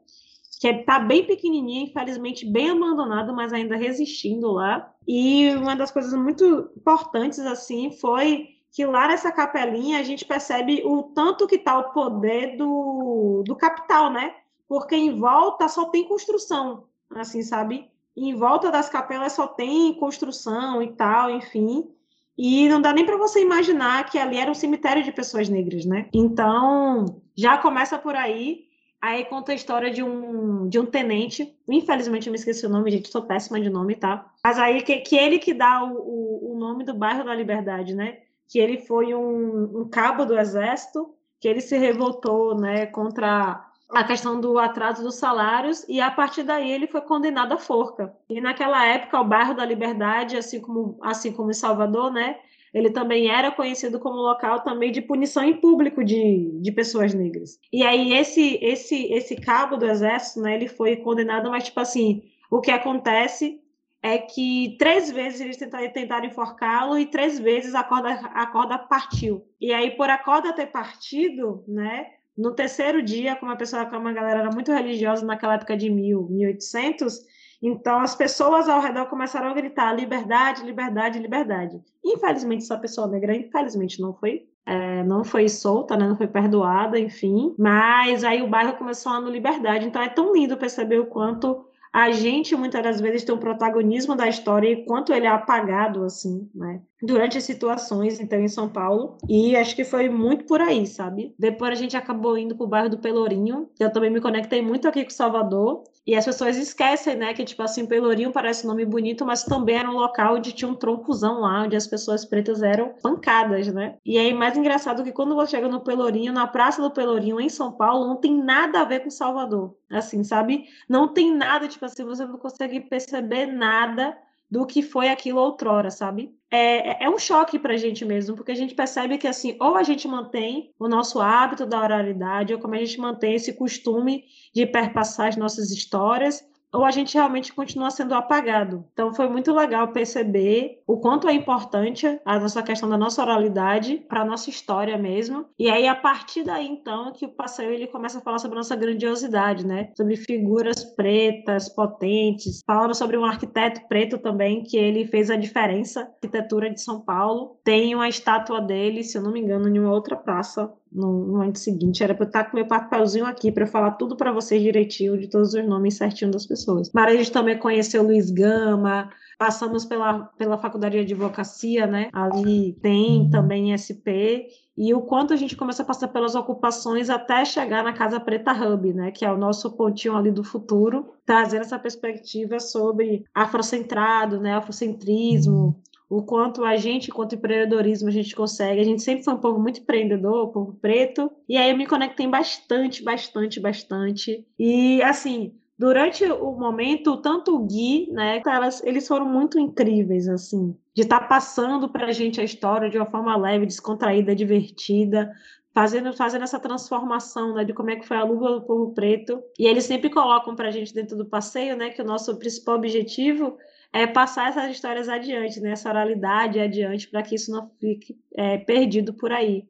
que 0.60 0.66
está 0.66 0.98
bem 0.98 1.24
pequenininha, 1.24 1.84
infelizmente 1.84 2.44
bem 2.44 2.70
abandonado, 2.70 3.32
mas 3.32 3.52
ainda 3.52 3.76
resistindo 3.76 4.50
lá. 4.50 4.92
E 5.06 5.54
uma 5.54 5.76
das 5.76 5.92
coisas 5.92 6.12
muito 6.14 6.68
importantes, 6.76 7.38
assim, 7.38 7.92
foi 7.92 8.51
que 8.72 8.84
lá 8.86 9.06
nessa 9.08 9.30
capelinha 9.30 10.00
a 10.00 10.02
gente 10.02 10.24
percebe 10.24 10.82
o 10.84 11.02
tanto 11.02 11.46
que 11.46 11.56
está 11.56 11.78
o 11.78 11.92
poder 11.92 12.56
do, 12.56 13.42
do 13.46 13.54
capital, 13.54 14.10
né? 14.10 14.34
Porque 14.66 14.96
em 14.96 15.18
volta 15.18 15.68
só 15.68 15.84
tem 15.86 16.08
construção, 16.08 16.84
assim, 17.14 17.42
sabe? 17.42 17.92
em 18.16 18.34
volta 18.34 18.70
das 18.70 18.88
capelas 18.88 19.32
só 19.32 19.46
tem 19.46 19.94
construção 19.94 20.82
e 20.82 20.92
tal, 20.92 21.30
enfim. 21.30 21.90
E 22.36 22.68
não 22.68 22.80
dá 22.80 22.92
nem 22.92 23.04
para 23.04 23.16
você 23.16 23.40
imaginar 23.40 24.08
que 24.10 24.18
ali 24.18 24.36
era 24.36 24.50
um 24.50 24.54
cemitério 24.54 25.02
de 25.02 25.12
pessoas 25.12 25.48
negras, 25.48 25.84
né? 25.84 26.08
Então, 26.12 27.20
já 27.36 27.58
começa 27.58 27.98
por 27.98 28.14
aí. 28.14 28.66
Aí 29.00 29.24
conta 29.24 29.52
a 29.52 29.54
história 29.54 29.90
de 29.90 30.02
um, 30.02 30.68
de 30.68 30.78
um 30.78 30.86
tenente. 30.86 31.56
Infelizmente, 31.68 32.28
eu 32.28 32.30
me 32.30 32.38
esqueci 32.38 32.64
o 32.64 32.68
nome, 32.68 32.90
gente. 32.90 33.08
Sou 33.08 33.22
péssima 33.22 33.60
de 33.60 33.68
nome, 33.68 33.96
tá? 33.96 34.30
Mas 34.44 34.58
aí 34.58 34.80
que, 34.82 34.98
que 34.98 35.16
ele 35.16 35.38
que 35.38 35.52
dá 35.52 35.82
o, 35.84 35.92
o, 35.92 36.52
o 36.54 36.58
nome 36.58 36.84
do 36.84 36.94
bairro 36.94 37.24
da 37.24 37.34
Liberdade, 37.34 37.94
né? 37.94 38.18
Que 38.52 38.58
ele 38.58 38.78
foi 38.82 39.14
um, 39.14 39.80
um 39.80 39.88
cabo 39.88 40.26
do 40.26 40.38
exército, 40.38 41.14
que 41.40 41.48
ele 41.48 41.62
se 41.62 41.78
revoltou, 41.78 42.54
né, 42.54 42.84
contra 42.84 43.66
a 43.90 44.04
questão 44.04 44.38
do 44.38 44.58
atraso 44.58 45.02
dos 45.02 45.16
salários 45.16 45.86
e 45.88 46.00
a 46.00 46.10
partir 46.10 46.42
daí 46.42 46.70
ele 46.70 46.86
foi 46.86 47.00
condenado 47.00 47.52
à 47.52 47.58
forca. 47.58 48.14
E 48.28 48.40
naquela 48.40 48.84
época 48.86 49.20
o 49.20 49.24
bairro 49.24 49.54
da 49.54 49.64
Liberdade, 49.64 50.36
assim 50.36 50.60
como 50.60 50.98
assim 51.02 51.32
como 51.32 51.50
em 51.50 51.54
Salvador, 51.54 52.12
né, 52.12 52.36
ele 52.72 52.90
também 52.90 53.30
era 53.30 53.50
conhecido 53.50 53.98
como 53.98 54.16
local 54.16 54.60
também 54.60 54.92
de 54.92 55.02
punição 55.02 55.44
em 55.44 55.54
público 55.54 56.04
de, 56.04 56.58
de 56.60 56.72
pessoas 56.72 57.12
negras. 57.12 57.58
E 57.72 57.82
aí 57.82 58.14
esse 58.14 58.58
esse 58.62 59.12
esse 59.12 59.36
cabo 59.36 59.76
do 59.76 59.86
exército, 59.86 60.40
né, 60.40 60.54
ele 60.54 60.68
foi 60.68 60.96
condenado, 60.96 61.50
mas 61.50 61.64
tipo 61.64 61.80
assim, 61.80 62.22
o 62.50 62.60
que 62.60 62.70
acontece 62.70 63.61
é 64.02 64.18
que 64.18 64.76
três 64.78 65.10
vezes 65.10 65.40
eles 65.40 65.56
tentaram, 65.56 65.88
tentaram 65.92 66.26
enforcá-lo 66.26 66.98
e 66.98 67.06
três 67.06 67.38
vezes 67.38 67.74
a 67.74 67.84
corda, 67.84 68.10
a 68.10 68.46
corda 68.46 68.76
partiu. 68.76 69.46
E 69.60 69.72
aí, 69.72 69.92
por 69.92 70.10
a 70.10 70.18
corda 70.18 70.52
ter 70.52 70.66
partido, 70.66 71.64
né, 71.68 72.06
no 72.36 72.52
terceiro 72.52 73.00
dia, 73.00 73.36
como 73.36 73.52
a 73.52 73.56
pessoa, 73.56 73.86
como 73.86 74.08
a 74.08 74.12
galera 74.12 74.40
era 74.40 74.50
muito 74.50 74.72
religiosa 74.72 75.24
naquela 75.24 75.54
época 75.54 75.76
de 75.76 75.88
1000, 75.88 76.28
1800, 76.28 77.20
então 77.62 78.00
as 78.00 78.16
pessoas 78.16 78.68
ao 78.68 78.80
redor 78.80 79.06
começaram 79.06 79.48
a 79.48 79.54
gritar 79.54 79.92
liberdade, 79.92 80.64
liberdade, 80.64 81.20
liberdade. 81.20 81.80
Infelizmente 82.04 82.64
essa 82.64 82.76
pessoa 82.76 83.06
negra, 83.06 83.36
infelizmente 83.36 84.00
não 84.00 84.12
foi 84.12 84.48
é, 84.64 85.02
não 85.02 85.24
foi 85.24 85.48
solta, 85.48 85.96
né, 85.96 86.06
não 86.06 86.16
foi 86.16 86.28
perdoada, 86.28 86.98
enfim. 86.98 87.54
Mas 87.58 88.22
aí 88.24 88.42
o 88.42 88.48
bairro 88.48 88.74
começou 88.74 89.12
a 89.12 89.20
no 89.20 89.30
liberdade. 89.30 89.86
Então 89.86 90.00
é 90.00 90.08
tão 90.08 90.32
lindo 90.32 90.56
perceber 90.56 90.98
o 91.00 91.06
quanto 91.06 91.66
a 91.92 92.10
gente 92.10 92.56
muitas 92.56 92.82
das 92.82 93.00
vezes 93.00 93.22
tem 93.22 93.34
um 93.34 93.38
protagonismo 93.38 94.16
da 94.16 94.26
história 94.26 94.66
e 94.66 94.84
quanto 94.86 95.12
ele 95.12 95.26
é 95.26 95.30
apagado 95.30 96.04
assim, 96.04 96.48
né? 96.54 96.80
Durante 97.02 97.36
as 97.36 97.44
situações, 97.44 98.18
então, 98.18 98.40
em 98.40 98.48
São 98.48 98.68
Paulo. 98.68 99.18
E 99.28 99.54
acho 99.56 99.76
que 99.76 99.84
foi 99.84 100.08
muito 100.08 100.46
por 100.46 100.60
aí, 100.60 100.86
sabe? 100.86 101.34
Depois 101.38 101.72
a 101.72 101.74
gente 101.74 101.96
acabou 101.96 102.38
indo 102.38 102.56
pro 102.56 102.66
bairro 102.66 102.88
do 102.88 102.98
Pelourinho, 102.98 103.68
eu 103.78 103.92
também 103.92 104.10
me 104.10 104.20
conectei 104.20 104.62
muito 104.62 104.88
aqui 104.88 105.04
com 105.04 105.10
Salvador. 105.10 105.84
E 106.04 106.16
as 106.16 106.24
pessoas 106.24 106.56
esquecem, 106.56 107.16
né, 107.16 107.32
que, 107.32 107.44
tipo 107.44 107.62
assim, 107.62 107.86
Pelourinho 107.86 108.32
parece 108.32 108.64
um 108.64 108.70
nome 108.70 108.84
bonito, 108.84 109.24
mas 109.24 109.44
também 109.44 109.76
era 109.76 109.88
um 109.88 109.94
local 109.94 110.34
onde 110.34 110.52
tinha 110.52 110.68
um 110.68 110.74
troncozão 110.74 111.40
lá, 111.40 111.62
onde 111.62 111.76
as 111.76 111.86
pessoas 111.86 112.24
pretas 112.24 112.60
eram 112.60 112.94
pancadas, 113.00 113.68
né? 113.68 113.96
E 114.04 114.18
aí, 114.18 114.34
mais 114.34 114.56
engraçado 114.56 115.04
que 115.04 115.12
quando 115.12 115.34
você 115.36 115.52
chega 115.52 115.68
no 115.68 115.80
Pelourinho, 115.80 116.32
na 116.32 116.46
Praça 116.46 116.82
do 116.82 116.90
Pelourinho, 116.90 117.40
em 117.40 117.48
São 117.48 117.70
Paulo, 117.70 118.08
não 118.08 118.16
tem 118.16 118.36
nada 118.36 118.80
a 118.80 118.84
ver 118.84 119.00
com 119.00 119.10
Salvador. 119.10 119.76
Assim, 119.90 120.24
sabe? 120.24 120.64
Não 120.88 121.06
tem 121.12 121.32
nada, 121.34 121.68
tipo 121.68 121.84
assim, 121.84 122.04
você 122.04 122.24
não 122.24 122.38
consegue 122.38 122.80
perceber 122.80 123.46
nada 123.46 124.16
do 124.52 124.66
que 124.66 124.82
foi 124.82 125.08
aquilo 125.08 125.40
outrora, 125.40 125.90
sabe? 125.90 126.30
É, 126.50 127.06
é 127.06 127.08
um 127.08 127.18
choque 127.18 127.58
para 127.58 127.72
a 127.72 127.76
gente 127.78 128.04
mesmo, 128.04 128.36
porque 128.36 128.52
a 128.52 128.54
gente 128.54 128.74
percebe 128.74 129.16
que, 129.16 129.26
assim, 129.26 129.56
ou 129.58 129.76
a 129.76 129.82
gente 129.82 130.06
mantém 130.06 130.74
o 130.78 130.86
nosso 130.86 131.22
hábito 131.22 131.64
da 131.64 131.80
oralidade, 131.80 132.52
ou 132.52 132.60
como 132.60 132.74
a 132.74 132.78
gente 132.78 133.00
mantém 133.00 133.34
esse 133.34 133.54
costume 133.54 134.24
de 134.54 134.66
perpassar 134.66 135.28
as 135.28 135.38
nossas 135.38 135.70
histórias, 135.70 136.44
ou 136.72 136.84
a 136.84 136.90
gente 136.90 137.14
realmente 137.14 137.52
continua 137.52 137.90
sendo 137.90 138.14
apagado. 138.14 138.84
Então 138.92 139.12
foi 139.12 139.28
muito 139.28 139.52
legal 139.52 139.88
perceber 139.88 140.82
o 140.86 140.98
quanto 140.98 141.28
é 141.28 141.32
importante 141.32 142.20
a 142.24 142.38
nossa 142.38 142.62
questão 142.62 142.88
da 142.88 142.96
nossa 142.96 143.22
oralidade 143.22 143.98
para 144.08 144.22
a 144.22 144.24
nossa 144.24 144.48
história 144.48 144.96
mesmo. 144.96 145.46
E 145.58 145.70
aí 145.70 145.86
a 145.86 145.94
partir 145.94 146.44
daí 146.44 146.66
então 146.66 147.12
que 147.12 147.26
o 147.26 147.32
passeio 147.32 147.72
ele 147.72 147.86
começa 147.86 148.18
a 148.18 148.22
falar 148.22 148.38
sobre 148.38 148.56
a 148.56 148.60
nossa 148.60 148.76
grandiosidade, 148.76 149.66
né? 149.66 149.90
Sobre 149.96 150.16
figuras 150.16 150.84
pretas, 150.84 151.68
potentes, 151.68 152.60
falando 152.66 152.94
sobre 152.94 153.18
um 153.18 153.24
arquiteto 153.24 153.86
preto 153.88 154.18
também 154.18 154.62
que 154.62 154.76
ele 154.76 155.06
fez 155.06 155.30
a 155.30 155.36
diferença 155.36 156.00
arquitetura 156.00 156.70
de 156.70 156.80
São 156.80 157.00
Paulo. 157.00 157.58
Tem 157.64 157.94
uma 157.94 158.08
estátua 158.08 158.60
dele, 158.60 159.02
se 159.02 159.18
eu 159.18 159.22
não 159.22 159.32
me 159.32 159.40
engano, 159.40 159.68
em 159.68 159.78
uma 159.78 159.92
outra 159.92 160.16
praça 160.16 160.72
no, 160.94 161.40
ano 161.40 161.56
seguinte. 161.56 162.02
Era 162.02 162.14
para 162.14 162.24
eu 162.24 162.28
estar 162.28 162.44
com 162.44 162.56
meu 162.56 162.66
papelzinho 162.66 163.26
aqui 163.26 163.50
para 163.50 163.66
falar 163.66 163.92
tudo 163.92 164.16
para 164.16 164.32
vocês 164.32 164.62
direitinho, 164.62 165.18
de 165.18 165.28
todos 165.28 165.54
os 165.54 165.66
nomes 165.66 165.94
certinho 165.96 166.30
das 166.30 166.46
pessoas. 166.46 166.90
Mas 166.92 167.12
a 167.12 167.16
gente 167.16 167.32
também 167.32 167.58
conheceu 167.58 168.02
Luiz 168.02 168.30
Gama, 168.30 169.10
passamos 169.38 169.84
pela, 169.84 170.24
pela 170.38 170.58
faculdade 170.58 170.96
de 170.96 171.14
advocacia, 171.14 171.86
né? 171.86 172.08
Ali 172.12 172.74
tem 172.82 173.28
também 173.30 173.76
SP. 173.76 174.46
E 174.76 174.94
o 174.94 175.02
quanto 175.02 175.34
a 175.34 175.36
gente 175.36 175.56
começa 175.56 175.82
a 175.82 175.86
passar 175.86 176.08
pelas 176.08 176.34
ocupações 176.34 177.10
até 177.10 177.44
chegar 177.44 177.84
na 177.84 177.92
Casa 177.92 178.20
Preta 178.20 178.52
Hub, 178.52 178.92
né? 178.92 179.10
Que 179.10 179.24
é 179.24 179.32
o 179.32 179.36
nosso 179.36 179.76
pontinho 179.76 180.16
ali 180.16 180.30
do 180.30 180.44
futuro, 180.44 181.12
trazer 181.26 181.60
essa 181.60 181.78
perspectiva 181.78 182.58
sobre 182.58 183.24
afrocentrado, 183.34 184.40
né? 184.40 184.54
Afrocentrismo, 184.54 185.82
o 186.12 186.22
quanto 186.22 186.62
a 186.62 186.76
gente, 186.76 187.10
quanto 187.10 187.36
empreendedorismo, 187.36 188.06
a 188.06 188.12
gente 188.12 188.36
consegue. 188.36 188.78
A 188.78 188.84
gente 188.84 189.00
sempre 189.00 189.24
foi 189.24 189.32
um 189.32 189.38
povo 189.38 189.58
muito 189.58 189.80
empreendedor, 189.80 190.46
um 190.46 190.52
povo 190.52 190.74
preto. 190.74 191.32
E 191.48 191.56
aí 191.56 191.70
eu 191.70 191.76
me 191.76 191.86
conectei 191.86 192.26
bastante, 192.26 193.02
bastante, 193.02 193.58
bastante. 193.58 194.46
E 194.58 195.02
assim, 195.02 195.54
durante 195.78 196.22
o 196.26 196.52
momento, 196.52 197.16
tanto 197.16 197.56
o 197.56 197.66
Gui, 197.66 198.10
né, 198.12 198.42
elas, 198.46 198.84
eles 198.84 199.08
foram 199.08 199.26
muito 199.26 199.58
incríveis, 199.58 200.28
assim, 200.28 200.76
de 200.94 201.00
estar 201.00 201.20
tá 201.20 201.26
passando 201.26 201.88
para 201.88 202.08
a 202.08 202.12
gente 202.12 202.38
a 202.42 202.44
história 202.44 202.90
de 202.90 202.98
uma 202.98 203.10
forma 203.10 203.34
leve, 203.34 203.64
descontraída, 203.64 204.36
divertida, 204.36 205.32
fazendo, 205.72 206.12
fazendo 206.12 206.42
essa 206.42 206.60
transformação, 206.60 207.54
né, 207.54 207.64
de 207.64 207.72
como 207.72 207.88
é 207.88 207.96
que 207.96 208.06
foi 208.06 208.18
a 208.18 208.24
luta 208.24 208.60
do 208.60 208.66
povo 208.66 208.92
preto. 208.92 209.42
E 209.58 209.66
eles 209.66 209.84
sempre 209.84 210.10
colocam 210.10 210.54
para 210.54 210.68
a 210.68 210.70
gente 210.70 210.92
dentro 210.92 211.16
do 211.16 211.24
passeio, 211.24 211.74
né, 211.74 211.88
que 211.88 212.02
o 212.02 212.04
nosso 212.04 212.36
principal 212.36 212.76
objetivo 212.76 213.56
é 213.92 214.06
passar 214.06 214.48
essas 214.48 214.70
histórias 214.70 215.08
adiante, 215.08 215.60
né? 215.60 215.72
essa 215.72 215.88
oralidade 215.88 216.58
adiante, 216.58 217.08
para 217.08 217.22
que 217.22 217.34
isso 217.34 217.50
não 217.50 217.70
fique 217.78 218.18
é, 218.34 218.58
perdido 218.58 219.12
por 219.12 219.30
aí. 219.30 219.66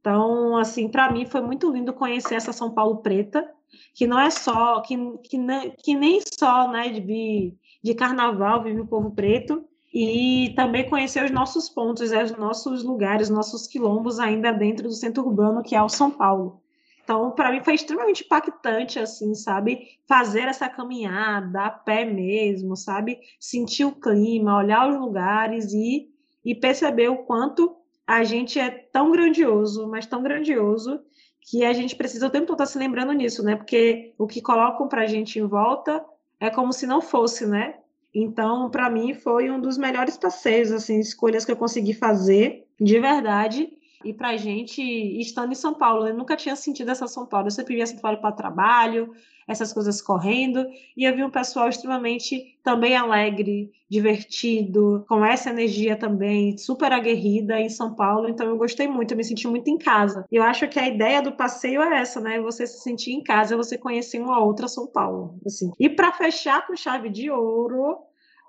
Então, 0.00 0.56
assim, 0.56 0.88
para 0.88 1.10
mim 1.10 1.26
foi 1.26 1.40
muito 1.40 1.72
lindo 1.72 1.92
conhecer 1.92 2.34
essa 2.34 2.52
São 2.52 2.70
Paulo 2.70 2.98
preta, 2.98 3.50
que 3.94 4.06
não 4.06 4.20
é 4.20 4.30
só, 4.30 4.80
que, 4.80 4.96
que, 5.24 5.38
que 5.82 5.94
nem 5.94 6.20
só 6.38 6.70
né, 6.70 6.90
de, 6.90 7.54
de 7.82 7.94
carnaval 7.94 8.62
vive 8.62 8.80
o 8.80 8.86
povo 8.86 9.10
preto, 9.10 9.64
e 9.92 10.52
também 10.54 10.88
conhecer 10.88 11.24
os 11.24 11.30
nossos 11.30 11.70
pontos, 11.70 12.10
né, 12.10 12.22
os 12.22 12.32
nossos 12.32 12.84
lugares, 12.84 13.30
os 13.30 13.34
nossos 13.34 13.66
quilombos 13.66 14.18
ainda 14.18 14.52
dentro 14.52 14.86
do 14.86 14.92
centro 14.92 15.24
urbano, 15.24 15.62
que 15.62 15.74
é 15.74 15.82
o 15.82 15.88
São 15.88 16.10
Paulo. 16.10 16.60
Então, 17.06 17.30
para 17.30 17.52
mim 17.52 17.62
foi 17.62 17.74
extremamente 17.74 18.24
impactante, 18.24 18.98
assim, 18.98 19.32
sabe? 19.32 19.96
Fazer 20.08 20.48
essa 20.48 20.68
caminhada 20.68 21.62
a 21.62 21.70
pé 21.70 22.04
mesmo, 22.04 22.74
sabe? 22.74 23.20
Sentir 23.38 23.84
o 23.84 23.92
clima, 23.92 24.58
olhar 24.58 24.90
os 24.90 24.98
lugares 24.98 25.72
e, 25.72 26.10
e 26.44 26.52
perceber 26.52 27.08
o 27.08 27.18
quanto 27.18 27.76
a 28.04 28.24
gente 28.24 28.58
é 28.58 28.70
tão 28.70 29.12
grandioso, 29.12 29.86
mas 29.86 30.04
tão 30.04 30.20
grandioso, 30.20 31.00
que 31.40 31.64
a 31.64 31.72
gente 31.72 31.94
precisa 31.94 32.26
o 32.26 32.30
tempo 32.30 32.46
todo 32.46 32.54
estar 32.56 32.64
tá 32.64 32.70
se 32.72 32.78
lembrando 32.78 33.12
nisso, 33.12 33.40
né? 33.44 33.54
Porque 33.54 34.12
o 34.18 34.26
que 34.26 34.42
colocam 34.42 34.88
para 34.88 35.02
a 35.02 35.06
gente 35.06 35.38
em 35.38 35.46
volta 35.46 36.04
é 36.40 36.50
como 36.50 36.72
se 36.72 36.88
não 36.88 37.00
fosse, 37.00 37.46
né? 37.46 37.76
Então, 38.12 38.68
para 38.68 38.90
mim, 38.90 39.14
foi 39.14 39.48
um 39.48 39.60
dos 39.60 39.78
melhores 39.78 40.16
passeios, 40.16 40.72
assim, 40.72 40.98
escolhas 40.98 41.44
que 41.44 41.52
eu 41.52 41.56
consegui 41.56 41.94
fazer, 41.94 42.66
de 42.80 42.98
verdade. 42.98 43.68
E 44.04 44.12
para 44.12 44.36
gente, 44.36 44.82
estando 45.20 45.52
em 45.52 45.56
São 45.56 45.74
Paulo, 45.74 46.06
eu 46.06 46.16
nunca 46.16 46.36
tinha 46.36 46.56
sentido 46.56 46.90
essa 46.90 47.06
São 47.06 47.26
Paulo. 47.26 47.46
Eu 47.46 47.50
sempre 47.50 47.74
via 47.74 47.86
São 47.86 47.98
Paulo 47.98 48.18
para 48.18 48.32
trabalho, 48.32 49.12
essas 49.46 49.72
coisas 49.72 50.02
correndo, 50.02 50.66
e 50.96 51.04
eu 51.04 51.14
vi 51.14 51.22
um 51.22 51.30
pessoal 51.30 51.68
extremamente 51.68 52.58
também 52.64 52.96
alegre, 52.96 53.70
divertido, 53.88 55.04
com 55.08 55.24
essa 55.24 55.50
energia 55.50 55.96
também, 55.96 56.58
super 56.58 56.92
aguerrida 56.92 57.60
em 57.60 57.68
São 57.68 57.94
Paulo. 57.94 58.28
Então 58.28 58.48
eu 58.48 58.56
gostei 58.56 58.88
muito, 58.88 59.12
eu 59.12 59.16
me 59.16 59.22
senti 59.22 59.46
muito 59.46 59.68
em 59.68 59.78
casa. 59.78 60.26
Eu 60.32 60.42
acho 60.42 60.68
que 60.68 60.80
a 60.80 60.88
ideia 60.88 61.22
do 61.22 61.32
passeio 61.32 61.80
é 61.80 62.00
essa, 62.00 62.20
né? 62.20 62.40
Você 62.40 62.66
se 62.66 62.82
sentir 62.82 63.12
em 63.12 63.22
casa, 63.22 63.56
você 63.56 63.78
conhecer 63.78 64.20
uma 64.20 64.42
outra 64.42 64.66
São 64.66 64.86
Paulo, 64.88 65.38
assim. 65.46 65.70
E 65.78 65.88
para 65.88 66.12
fechar 66.12 66.66
com 66.66 66.74
chave 66.74 67.08
de 67.08 67.30
ouro, 67.30 67.98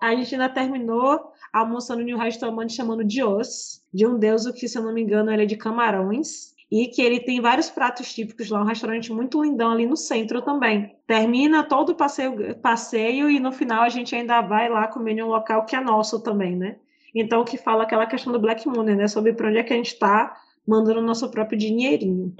a 0.01 0.16
gente 0.16 0.36
ainda 0.36 0.50
terminou 0.50 1.32
almoçando 1.51 2.01
em 2.01 2.13
um 2.13 2.18
restaurante 2.18 2.74
chamado 2.74 3.04
Dios, 3.04 3.84
de 3.94 4.06
um 4.06 4.18
deus 4.18 4.50
que, 4.51 4.68
se 4.68 4.77
eu 4.77 4.84
não 4.84 4.94
me 4.94 5.01
engano, 5.01 5.32
ele 5.32 5.44
é 5.44 5.46
de 5.46 5.58
camarões. 5.58 6.56
E 6.70 6.88
que 6.88 7.01
ele 7.01 7.22
tem 7.22 7.39
vários 7.39 7.70
pratos 7.70 8.13
típicos 8.13 8.50
lá, 8.50 8.62
um 8.62 8.66
restaurante 8.66 9.12
muito 9.13 9.42
lindão 9.42 9.72
ali 9.72 9.86
no 9.86 9.96
centro 9.96 10.42
também. 10.42 10.98
Termina 11.08 11.63
todo 11.63 11.92
o 11.92 11.96
passeio, 11.96 12.56
passeio 12.58 13.30
e 13.30 13.39
no 13.39 13.54
final 13.54 13.84
a 13.84 13.89
gente 13.89 14.13
ainda 14.13 14.42
vai 14.42 14.68
lá 14.68 14.86
comer 14.86 15.13
em 15.13 15.24
um 15.24 15.27
local 15.27 15.63
que 15.63 15.77
é 15.77 15.80
nosso 15.80 16.22
também, 16.22 16.58
né? 16.58 16.75
Então, 17.16 17.46
que 17.46 17.58
fala 17.58 17.84
aquela 17.84 18.06
questão 18.06 18.34
do 18.34 18.39
Black 18.39 18.68
Money, 18.68 18.96
né? 18.96 19.08
Sobre 19.08 19.32
para 19.32 19.48
onde 19.48 19.60
é 19.60 19.63
que 19.63 19.72
a 19.72 19.77
gente 19.77 19.94
está 19.94 20.36
mandando 20.68 21.00
o 21.00 21.04
nosso 21.04 21.32
próprio 21.32 21.58
dinheirinho. 21.58 22.36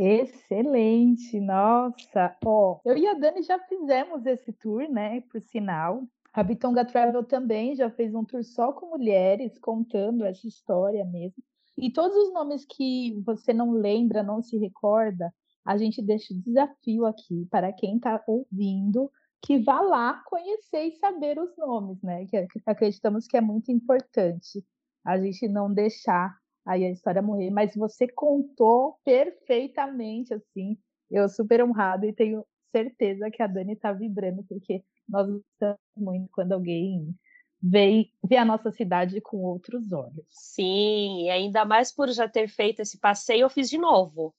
Excelente, 0.00 1.38
nossa. 1.38 2.34
Ó, 2.44 2.80
eu 2.84 2.96
e 2.96 3.06
a 3.06 3.14
Dani 3.14 3.42
já 3.42 3.58
fizemos 3.60 4.26
esse 4.26 4.52
tour, 4.52 4.88
né? 4.90 5.22
Por 5.30 5.40
sinal. 5.40 6.02
A 6.32 6.42
Bitonga 6.42 6.84
Travel 6.84 7.24
também 7.24 7.74
já 7.74 7.90
fez 7.90 8.14
um 8.14 8.24
tour 8.24 8.44
só 8.44 8.72
com 8.72 8.90
mulheres, 8.90 9.58
contando 9.58 10.24
essa 10.24 10.46
história 10.46 11.04
mesmo. 11.04 11.42
E 11.76 11.92
todos 11.92 12.16
os 12.16 12.32
nomes 12.32 12.64
que 12.64 13.20
você 13.24 13.52
não 13.52 13.72
lembra, 13.72 14.22
não 14.22 14.42
se 14.42 14.56
recorda, 14.58 15.32
a 15.64 15.76
gente 15.76 16.00
deixa 16.02 16.32
o 16.32 16.40
desafio 16.40 17.04
aqui 17.06 17.46
para 17.50 17.72
quem 17.72 17.96
está 17.96 18.22
ouvindo 18.26 19.10
que 19.42 19.58
vá 19.58 19.80
lá 19.80 20.22
conhecer 20.26 20.84
e 20.84 20.96
saber 20.96 21.38
os 21.38 21.56
nomes, 21.56 22.00
né? 22.02 22.26
Que, 22.26 22.46
acreditamos 22.66 23.26
que 23.26 23.36
é 23.36 23.40
muito 23.40 23.72
importante 23.72 24.64
a 25.04 25.18
gente 25.18 25.48
não 25.48 25.72
deixar 25.72 26.36
aí 26.66 26.84
a 26.84 26.90
história 26.90 27.22
morrer. 27.22 27.50
Mas 27.50 27.74
você 27.74 28.06
contou 28.06 28.98
perfeitamente, 29.04 30.34
assim. 30.34 30.76
Eu 31.10 31.28
super 31.28 31.64
honrado 31.64 32.06
e 32.06 32.12
tenho 32.12 32.44
certeza 32.70 33.30
que 33.30 33.42
a 33.42 33.46
Dani 33.46 33.72
está 33.72 33.92
vibrando, 33.92 34.44
porque 34.44 34.84
nós 35.10 35.28
gostamos 35.28 35.78
muito 35.96 36.30
quando 36.32 36.52
alguém 36.52 37.14
vê, 37.62 38.08
vê 38.24 38.36
a 38.36 38.44
nossa 38.44 38.70
cidade 38.70 39.20
com 39.20 39.38
outros 39.38 39.92
olhos. 39.92 40.24
Sim, 40.28 41.24
e 41.24 41.30
ainda 41.30 41.64
mais 41.64 41.92
por 41.92 42.08
já 42.10 42.28
ter 42.28 42.48
feito 42.48 42.80
esse 42.80 42.98
passeio, 42.98 43.42
eu 43.42 43.50
fiz 43.50 43.68
de 43.68 43.78
novo. 43.78 44.34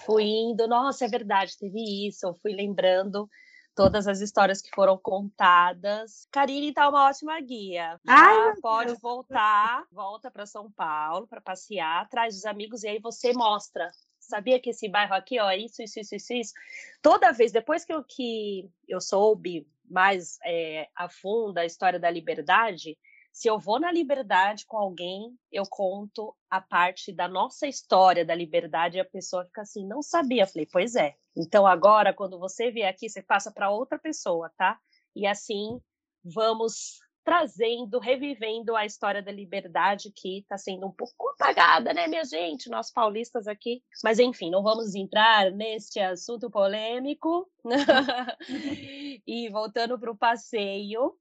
Fui 0.00 0.24
indo, 0.24 0.66
nossa, 0.66 1.04
é 1.04 1.08
verdade, 1.08 1.58
teve 1.58 2.08
isso, 2.08 2.26
eu 2.26 2.34
fui 2.34 2.54
lembrando 2.54 3.28
todas 3.76 4.06
as 4.06 4.20
histórias 4.20 4.62
que 4.62 4.70
foram 4.74 4.96
contadas. 4.96 6.26
Karine 6.30 6.72
tá 6.72 6.88
uma 6.88 7.08
ótima 7.08 7.38
guia. 7.40 8.00
Ai, 8.06 8.54
pode 8.62 8.92
Deus. 8.92 9.00
voltar, 9.00 9.84
volta 9.92 10.30
para 10.30 10.46
São 10.46 10.70
Paulo 10.70 11.26
para 11.26 11.40
passear, 11.40 12.08
traz 12.08 12.36
os 12.36 12.44
amigos 12.46 12.82
e 12.82 12.88
aí 12.88 12.98
você 12.98 13.32
mostra 13.32 13.90
sabia 14.24 14.58
que 14.58 14.70
esse 14.70 14.88
bairro 14.88 15.14
aqui, 15.14 15.38
ó, 15.38 15.50
isso, 15.52 15.82
isso, 15.82 16.00
isso, 16.00 16.14
isso, 16.14 16.32
isso. 16.32 16.52
Toda 17.02 17.32
vez, 17.32 17.52
depois 17.52 17.84
que 17.84 17.92
eu, 17.92 18.02
que 18.02 18.70
eu 18.88 19.00
soube 19.00 19.66
mais 19.88 20.38
é, 20.44 20.88
a 20.94 21.08
fundo 21.08 21.58
a 21.58 21.64
história 21.64 21.98
da 21.98 22.10
liberdade, 22.10 22.96
se 23.32 23.48
eu 23.48 23.58
vou 23.58 23.80
na 23.80 23.90
liberdade 23.90 24.64
com 24.64 24.76
alguém, 24.76 25.36
eu 25.50 25.64
conto 25.68 26.34
a 26.48 26.60
parte 26.60 27.12
da 27.12 27.26
nossa 27.26 27.66
história 27.66 28.24
da 28.24 28.34
liberdade 28.34 28.96
e 28.96 29.00
a 29.00 29.04
pessoa 29.04 29.44
fica 29.44 29.62
assim, 29.62 29.84
não 29.84 30.02
sabia. 30.02 30.46
Falei, 30.46 30.68
pois 30.70 30.94
é. 30.94 31.16
Então 31.36 31.66
agora, 31.66 32.14
quando 32.14 32.38
você 32.38 32.70
vier 32.70 32.88
aqui, 32.88 33.08
você 33.08 33.20
passa 33.20 33.50
para 33.50 33.70
outra 33.70 33.98
pessoa, 33.98 34.52
tá? 34.56 34.78
E 35.16 35.26
assim 35.26 35.80
vamos 36.24 37.00
trazendo, 37.24 37.98
revivendo 37.98 38.76
a 38.76 38.84
história 38.84 39.22
da 39.22 39.32
liberdade 39.32 40.12
que 40.14 40.40
está 40.40 40.58
sendo 40.58 40.86
um 40.86 40.92
pouco 40.92 41.30
apagada, 41.30 41.94
né, 41.94 42.06
minha 42.06 42.24
gente? 42.24 42.68
Nós 42.68 42.92
paulistas 42.92 43.48
aqui. 43.48 43.82
Mas, 44.02 44.18
enfim, 44.18 44.50
não 44.50 44.62
vamos 44.62 44.94
entrar 44.94 45.50
neste 45.50 45.98
assunto 45.98 46.50
polêmico. 46.50 47.50
e 49.26 49.48
voltando 49.48 49.98
para 49.98 50.10
o 50.10 50.16
passeio, 50.16 51.16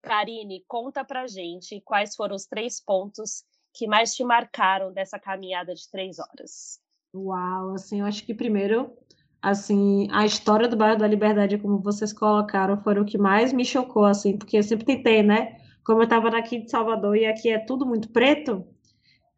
Karine, 0.00 0.64
conta 0.66 1.04
para 1.04 1.26
gente 1.26 1.80
quais 1.82 2.16
foram 2.16 2.34
os 2.34 2.46
três 2.46 2.80
pontos 2.80 3.44
que 3.74 3.86
mais 3.86 4.14
te 4.14 4.24
marcaram 4.24 4.92
dessa 4.92 5.18
caminhada 5.18 5.74
de 5.74 5.88
três 5.90 6.18
horas. 6.18 6.80
Uau, 7.14 7.74
assim, 7.74 8.00
eu 8.00 8.06
acho 8.06 8.24
que 8.24 8.34
primeiro 8.34 8.96
assim, 9.42 10.06
a 10.12 10.24
história 10.24 10.68
do 10.68 10.76
bairro 10.76 10.98
da 10.98 11.06
Liberdade, 11.06 11.58
como 11.58 11.80
vocês 11.80 12.12
colocaram, 12.12 12.78
foi 12.78 12.98
o 13.00 13.04
que 13.04 13.18
mais 13.18 13.52
me 13.52 13.64
chocou, 13.64 14.04
assim, 14.04 14.38
porque 14.38 14.56
eu 14.56 14.62
sempre 14.62 14.86
tentei, 14.86 15.22
né? 15.22 15.56
Como 15.84 16.00
eu 16.00 16.04
estava 16.04 16.28
aqui 16.28 16.60
de 16.60 16.70
Salvador 16.70 17.16
e 17.16 17.26
aqui 17.26 17.50
é 17.50 17.58
tudo 17.58 17.84
muito 17.84 18.08
preto, 18.10 18.64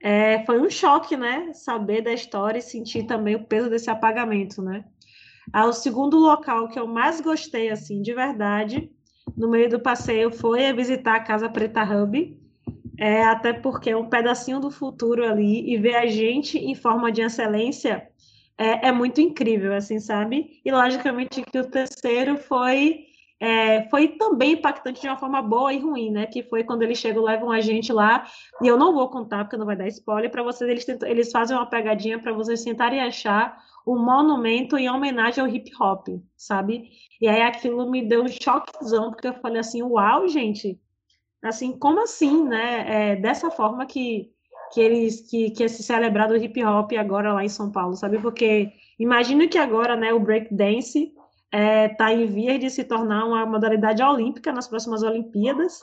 é, 0.02 0.44
foi 0.44 0.61
um 0.61 0.68
choque, 0.68 1.16
né? 1.16 1.50
Saber 1.54 2.02
da 2.02 2.12
história 2.12 2.58
e 2.58 2.62
sentir 2.62 3.04
também 3.04 3.34
o 3.34 3.44
peso 3.44 3.70
desse 3.70 3.88
apagamento, 3.88 4.61
né? 4.61 4.84
Ah, 5.50 5.66
o 5.66 5.73
segundo 5.73 6.18
local 6.18 6.68
que 6.68 6.78
eu 6.78 6.87
mais 6.87 7.20
gostei, 7.23 7.70
assim, 7.70 8.02
de 8.02 8.12
verdade, 8.12 8.90
no 9.34 9.49
meio 9.49 9.70
do 9.70 9.80
passeio, 9.80 10.30
foi 10.30 10.70
visitar 10.75 11.16
a 11.16 11.20
Casa 11.20 11.49
Preta 11.49 11.82
Hub, 11.82 12.38
é, 12.99 13.25
até 13.25 13.54
porque 13.54 13.90
é 13.90 13.96
um 13.96 14.08
pedacinho 14.08 14.61
do 14.61 14.70
futuro 14.70 15.25
ali, 15.25 15.73
e 15.73 15.78
ver 15.78 15.94
a 15.94 16.06
gente 16.06 16.58
em 16.58 16.75
forma 16.75 17.11
de 17.11 17.23
excelência 17.23 18.06
é, 18.58 18.88
é 18.88 18.92
muito 18.92 19.20
incrível, 19.20 19.75
assim, 19.75 19.99
sabe? 19.99 20.61
E, 20.64 20.70
logicamente, 20.70 21.42
que 21.42 21.58
o 21.58 21.70
terceiro 21.70 22.37
foi 22.38 23.06
é, 23.40 23.88
foi 23.90 24.08
também 24.08 24.52
impactante 24.52 25.00
de 25.00 25.08
uma 25.08 25.18
forma 25.18 25.42
boa 25.42 25.73
e 25.73 25.78
ruim, 25.78 26.11
né? 26.11 26.26
Que 26.26 26.42
foi 26.42 26.64
quando 26.64 26.82
eles 26.82 26.99
chegam, 26.99 27.23
levam 27.23 27.50
a 27.50 27.61
gente 27.61 27.92
lá, 27.92 28.26
e 28.62 28.66
eu 28.66 28.76
não 28.78 28.94
vou 28.94 29.11
contar, 29.11 29.44
porque 29.44 29.56
não 29.56 29.66
vai 29.66 29.76
dar 29.76 29.88
spoiler, 29.88 30.30
para 30.30 30.42
vocês, 30.42 30.70
eles, 30.70 30.84
tentam, 30.84 31.08
eles 31.08 31.30
fazem 31.30 31.56
uma 31.56 31.66
pegadinha 31.66 32.18
para 32.18 32.32
vocês 32.32 32.62
tentarem 32.64 33.00
achar 33.00 33.58
um 33.87 33.99
monumento 33.99 34.78
em 34.78 34.88
homenagem 34.88 35.42
ao 35.42 35.49
hip 35.50 35.70
hop, 35.78 36.08
sabe? 36.37 36.88
E 37.20 37.28
aí 37.28 37.42
aquilo 37.42 37.90
me 37.90 38.06
deu 38.08 38.23
um 38.23 38.28
choquezão, 38.28 39.11
porque 39.11 39.28
eu 39.28 39.34
falei 39.34 39.61
assim, 39.61 39.82
uau, 39.82 40.26
gente, 40.26 40.80
assim, 41.42 41.78
como 41.78 42.02
assim, 42.02 42.44
né? 42.44 43.12
É, 43.12 43.16
dessa 43.16 43.50
forma 43.50 43.84
que, 43.84 44.32
que 44.75 44.81
eles, 44.81 45.21
que, 45.31 45.50
que 45.50 45.62
é 45.62 45.69
se 45.69 45.85
celebrar 45.85 46.26
do 46.26 46.37
hip 46.37 46.62
hop 46.64 46.90
agora 46.99 47.33
lá 47.33 47.45
em 47.45 47.49
São 47.49 47.71
Paulo, 47.71 47.95
sabe? 47.95 48.19
Porque 48.19 48.73
imagino 48.99 49.49
que 49.49 49.57
agora, 49.57 49.95
né, 49.95 50.12
o 50.12 50.19
breakdance 50.19 51.04
está 51.04 51.16
é, 51.52 51.88
tá 51.88 52.12
em 52.12 52.26
vias 52.26 52.59
de 52.59 52.69
se 52.69 52.83
tornar 52.83 53.25
uma 53.25 53.47
modalidade 53.47 54.02
olímpica 54.02 54.52
nas 54.52 54.66
próximas 54.66 55.04
Olimpíadas. 55.04 55.78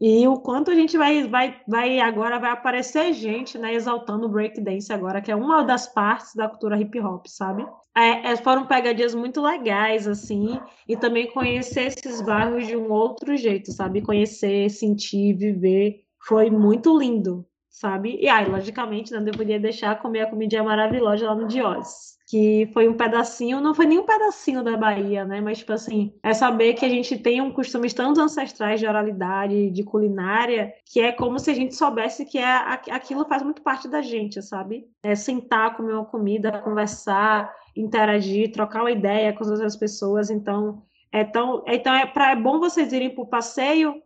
E 0.00 0.26
o 0.26 0.38
quanto 0.38 0.70
a 0.70 0.74
gente 0.74 0.96
vai, 0.98 1.28
vai, 1.28 1.60
vai 1.68 2.00
agora 2.00 2.38
vai 2.40 2.50
aparecer 2.50 3.12
gente, 3.12 3.56
né, 3.58 3.74
exaltando 3.74 4.26
o 4.26 4.30
breakdance 4.30 4.92
agora, 4.92 5.20
que 5.20 5.30
é 5.30 5.36
uma 5.36 5.62
das 5.62 5.86
partes 5.86 6.34
da 6.34 6.48
cultura 6.48 6.80
hip 6.80 6.98
hop, 6.98 7.26
sabe? 7.26 7.64
É, 7.96 8.32
é, 8.32 8.36
foram 8.36 8.66
pegadinhas 8.66 9.14
muito 9.14 9.40
legais, 9.40 10.08
assim, 10.08 10.58
e 10.88 10.96
também 10.96 11.30
conhecer 11.30 11.88
esses 11.88 12.22
bairros 12.22 12.66
de 12.66 12.76
um 12.76 12.90
outro 12.90 13.36
jeito, 13.36 13.70
sabe? 13.72 14.00
Conhecer, 14.00 14.70
sentir, 14.70 15.34
viver, 15.34 16.00
foi 16.26 16.50
muito 16.50 16.96
lindo, 16.98 17.46
sabe? 17.70 18.18
E 18.20 18.28
aí, 18.28 18.46
logicamente, 18.48 19.12
não 19.12 19.24
deveria 19.24 19.58
deixar 19.58 20.00
comer 20.00 20.22
a 20.22 20.30
comidinha 20.30 20.62
maravilhosa 20.62 21.26
lá 21.26 21.34
no 21.34 21.46
Diós 21.46 22.10
que 22.30 22.70
foi 22.72 22.88
um 22.88 22.96
pedacinho, 22.96 23.60
não 23.60 23.74
foi 23.74 23.86
nem 23.86 23.98
um 23.98 24.06
pedacinho 24.06 24.62
da 24.62 24.76
Bahia, 24.76 25.24
né? 25.24 25.40
Mas, 25.40 25.58
tipo 25.58 25.72
assim, 25.72 26.14
é 26.22 26.32
saber 26.32 26.74
que 26.74 26.86
a 26.86 26.88
gente 26.88 27.18
tem 27.18 27.40
um 27.40 27.50
costumes 27.50 27.92
tão 27.92 28.12
ancestrais 28.12 28.78
de 28.78 28.86
oralidade, 28.86 29.68
de 29.70 29.82
culinária, 29.82 30.72
que 30.86 31.00
é 31.00 31.10
como 31.10 31.40
se 31.40 31.50
a 31.50 31.54
gente 31.54 31.74
soubesse 31.74 32.24
que 32.24 32.38
é, 32.38 32.54
aquilo 32.92 33.24
faz 33.24 33.42
muito 33.42 33.62
parte 33.62 33.88
da 33.88 34.00
gente, 34.00 34.40
sabe? 34.42 34.86
É 35.02 35.16
sentar, 35.16 35.76
comer 35.76 35.94
uma 35.94 36.04
comida, 36.04 36.60
conversar, 36.60 37.52
interagir, 37.76 38.52
trocar 38.52 38.82
uma 38.82 38.92
ideia 38.92 39.32
com 39.32 39.42
as 39.42 39.50
outras 39.50 39.74
pessoas. 39.74 40.30
Então, 40.30 40.82
é 41.10 41.24
tão. 41.24 41.64
Então, 41.66 41.92
é, 41.92 42.06
pra, 42.06 42.30
é 42.30 42.36
bom 42.36 42.60
vocês 42.60 42.92
irem 42.92 43.10
para 43.10 43.24
o 43.24 43.28
passeio 43.28 44.00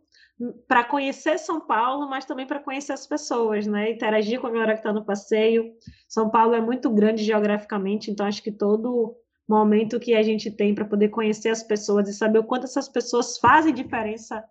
para 0.66 0.84
conhecer 0.84 1.38
São 1.38 1.60
Paulo, 1.60 2.08
mas 2.08 2.24
também 2.24 2.46
para 2.46 2.60
conhecer 2.60 2.92
as 2.92 3.06
pessoas, 3.06 3.66
né? 3.66 3.90
Interagir 3.90 4.40
com 4.40 4.46
a 4.46 4.50
galera 4.50 4.72
que 4.72 4.80
está 4.80 4.92
no 4.92 5.04
passeio. 5.04 5.72
São 6.08 6.30
Paulo 6.30 6.54
é 6.54 6.60
muito 6.60 6.90
grande 6.90 7.22
geograficamente, 7.22 8.10
então 8.10 8.26
acho 8.26 8.42
que 8.42 8.52
todo 8.52 9.16
momento 9.48 10.00
que 10.00 10.14
a 10.14 10.22
gente 10.22 10.50
tem 10.50 10.74
para 10.74 10.84
poder 10.84 11.10
conhecer 11.10 11.50
as 11.50 11.62
pessoas 11.62 12.08
e 12.08 12.12
saber 12.14 12.38
o 12.38 12.44
quanto 12.44 12.64
essas 12.64 12.88
pessoas 12.88 13.38
fazem 13.38 13.74
diferença 13.74 14.42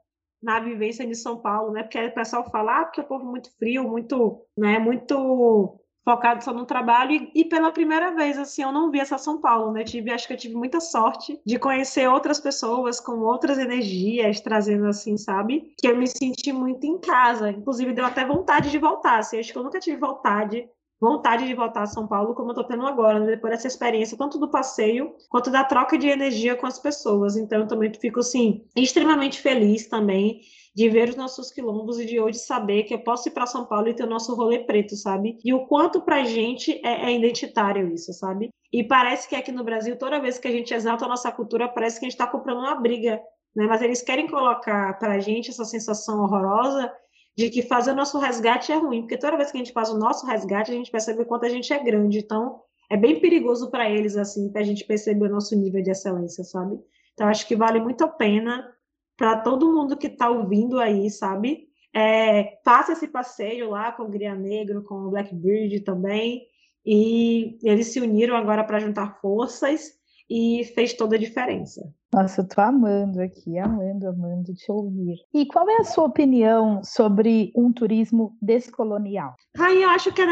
na 0.41 0.59
vivência 0.59 1.05
de 1.07 1.15
São 1.15 1.41
Paulo, 1.41 1.71
né? 1.71 1.83
Porque 1.83 2.05
o 2.05 2.13
pessoal 2.13 2.49
fala, 2.49 2.81
ah, 2.81 2.85
porque 2.85 3.01
o 3.01 3.07
povo 3.07 3.25
é 3.25 3.29
muito 3.31 3.49
frio, 3.57 3.89
muito, 3.89 4.45
né, 4.57 4.77
muito 4.77 5.79
focado 6.03 6.43
só 6.43 6.53
no 6.53 6.65
trabalho 6.65 7.13
e, 7.13 7.31
e, 7.33 7.45
pela 7.45 7.71
primeira 7.71 8.13
vez 8.13 8.37
assim 8.37 8.63
eu 8.63 8.71
não 8.71 8.91
vi 8.91 8.99
essa 8.99 9.17
São 9.17 9.39
Paulo 9.39 9.71
né? 9.71 9.83
Tive 9.83 10.11
acho 10.11 10.27
que 10.27 10.33
eu 10.33 10.37
tive 10.37 10.55
muita 10.55 10.79
sorte 10.79 11.39
de 11.45 11.57
conhecer 11.57 12.07
outras 12.07 12.39
pessoas 12.39 12.99
com 12.99 13.19
outras 13.19 13.57
energias 13.57 14.41
trazendo 14.41 14.87
assim 14.87 15.17
sabe? 15.17 15.73
Que 15.77 15.87
eu 15.87 15.97
me 15.97 16.07
senti 16.07 16.51
muito 16.51 16.85
em 16.85 16.99
casa. 16.99 17.49
Inclusive 17.51 17.93
deu 17.93 18.05
até 18.05 18.25
vontade 18.25 18.69
de 18.69 18.77
voltar 18.77 19.19
assim, 19.19 19.39
acho 19.39 19.51
que 19.51 19.57
eu 19.57 19.63
nunca 19.63 19.79
tive 19.79 19.97
vontade 19.97 20.67
vontade 20.99 21.45
de 21.45 21.53
voltar 21.53 21.81
a 21.81 21.87
São 21.87 22.07
Paulo 22.07 22.33
como 22.33 22.51
eu 22.51 22.55
tô 22.55 22.63
tendo 22.63 22.87
agora 22.87 23.19
né? 23.19 23.25
depois 23.27 23.51
dessa 23.51 23.67
experiência 23.67 24.17
tanto 24.17 24.39
do 24.39 24.49
passeio 24.49 25.13
quanto 25.29 25.51
da 25.51 25.61
troca 25.63 25.97
de 25.97 26.07
energia 26.07 26.55
com 26.55 26.65
as 26.65 26.79
pessoas. 26.79 27.35
Então 27.35 27.59
eu 27.59 27.67
também 27.67 27.93
fico 27.93 28.21
assim 28.21 28.65
extremamente 28.75 29.41
feliz 29.41 29.87
também 29.87 30.41
de 30.75 30.89
ver 30.89 31.09
os 31.09 31.15
nossos 31.15 31.51
quilombos 31.51 31.99
e 31.99 32.05
de 32.05 32.19
hoje 32.19 32.39
saber 32.39 32.83
que 32.83 32.93
eu 32.93 32.99
posso 32.99 33.29
ir 33.29 33.31
para 33.31 33.45
São 33.45 33.65
Paulo 33.65 33.87
e 33.87 33.93
ter 33.93 34.03
o 34.03 34.09
nosso 34.09 34.33
rolê 34.33 34.59
preto, 34.59 34.95
sabe? 34.95 35.37
E 35.43 35.53
o 35.53 35.67
quanto 35.67 36.01
pra 36.01 36.23
gente 36.23 36.81
é, 36.83 37.11
é 37.11 37.15
identitário 37.15 37.93
isso, 37.93 38.11
sabe? 38.13 38.49
E 38.71 38.83
parece 38.83 39.29
que 39.29 39.35
aqui 39.35 39.51
no 39.51 39.63
Brasil, 39.63 39.95
toda 39.97 40.19
vez 40.19 40.39
que 40.39 40.47
a 40.47 40.51
gente 40.51 40.73
exalta 40.73 41.05
a 41.05 41.07
nossa 41.07 41.31
cultura, 41.31 41.69
parece 41.69 41.99
que 41.99 42.05
a 42.05 42.09
gente 42.09 42.19
está 42.19 42.25
comprando 42.25 42.59
uma 42.59 42.75
briga, 42.75 43.21
né? 43.55 43.67
Mas 43.67 43.83
eles 43.83 44.01
querem 44.01 44.27
colocar 44.27 44.97
pra 44.97 45.19
gente 45.19 45.51
essa 45.51 45.63
sensação 45.63 46.23
horrorosa 46.23 46.91
de 47.37 47.49
que 47.49 47.61
fazer 47.61 47.91
o 47.91 47.95
nosso 47.95 48.17
resgate 48.17 48.71
é 48.71 48.75
ruim, 48.75 49.01
porque 49.01 49.17
toda 49.17 49.37
vez 49.37 49.51
que 49.51 49.57
a 49.57 49.63
gente 49.63 49.73
faz 49.73 49.89
o 49.89 49.97
nosso 49.97 50.25
resgate, 50.25 50.71
a 50.71 50.75
gente 50.75 50.91
percebe 50.91 51.21
o 51.21 51.25
quanto 51.25 51.45
a 51.45 51.49
gente 51.49 51.71
é 51.71 51.83
grande. 51.83 52.19
Então, 52.19 52.61
é 52.89 52.97
bem 52.97 53.19
perigoso 53.19 53.69
para 53.69 53.89
eles, 53.89 54.17
assim, 54.17 54.51
para 54.51 54.61
a 54.61 54.63
gente 54.63 54.85
perceber 54.85 55.27
o 55.27 55.31
nosso 55.31 55.55
nível 55.55 55.81
de 55.81 55.91
excelência, 55.91 56.43
sabe? 56.43 56.79
Então, 57.13 57.27
acho 57.27 57.47
que 57.47 57.55
vale 57.55 57.79
muito 57.79 58.03
a 58.03 58.07
pena 58.07 58.71
para 59.17 59.37
todo 59.37 59.71
mundo 59.71 59.97
que 59.97 60.07
está 60.07 60.29
ouvindo 60.29 60.79
aí, 60.79 61.09
sabe? 61.09 61.67
É, 61.95 62.59
faça 62.65 62.93
esse 62.93 63.07
passeio 63.07 63.69
lá 63.69 63.91
com 63.91 64.03
o 64.03 64.09
Gria 64.09 64.35
Negro, 64.35 64.83
com 64.83 64.95
o 64.95 65.11
Blackbird 65.11 65.81
também. 65.81 66.41
E 66.85 67.57
eles 67.63 67.87
se 67.87 68.01
uniram 68.01 68.35
agora 68.35 68.63
para 68.63 68.79
juntar 68.79 69.19
forças 69.21 69.93
e 70.29 70.63
fez 70.73 70.93
toda 70.93 71.15
a 71.15 71.19
diferença. 71.19 71.81
Nossa, 72.13 72.41
eu 72.41 72.47
tô 72.47 72.61
amando 72.61 73.21
aqui, 73.21 73.57
amando, 73.57 74.07
amando 74.07 74.53
te 74.53 74.71
ouvir. 74.71 75.17
E 75.33 75.45
qual 75.45 75.69
é 75.69 75.77
a 75.77 75.83
sua 75.83 76.05
opinião 76.05 76.83
sobre 76.83 77.51
um 77.55 77.71
turismo 77.71 78.35
descolonial? 78.41 79.35
Aí 79.57 79.81
eu 79.81 79.89
acho 79.89 80.11
que 80.13 80.21
é, 80.21 80.25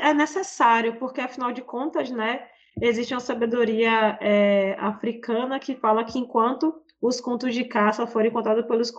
é 0.00 0.14
necessário, 0.14 0.98
porque 0.98 1.20
afinal 1.20 1.52
de 1.52 1.62
contas, 1.62 2.10
né, 2.10 2.40
existe 2.80 3.14
uma 3.14 3.20
sabedoria 3.20 4.18
é, 4.20 4.76
africana 4.78 5.58
que 5.58 5.76
fala 5.76 6.04
que 6.04 6.18
enquanto 6.18 6.74
os 7.00 7.20
contos 7.20 7.54
de 7.54 7.64
caça 7.64 8.06
forem 8.06 8.30
contados 8.30 8.64
pelos, 8.66 8.92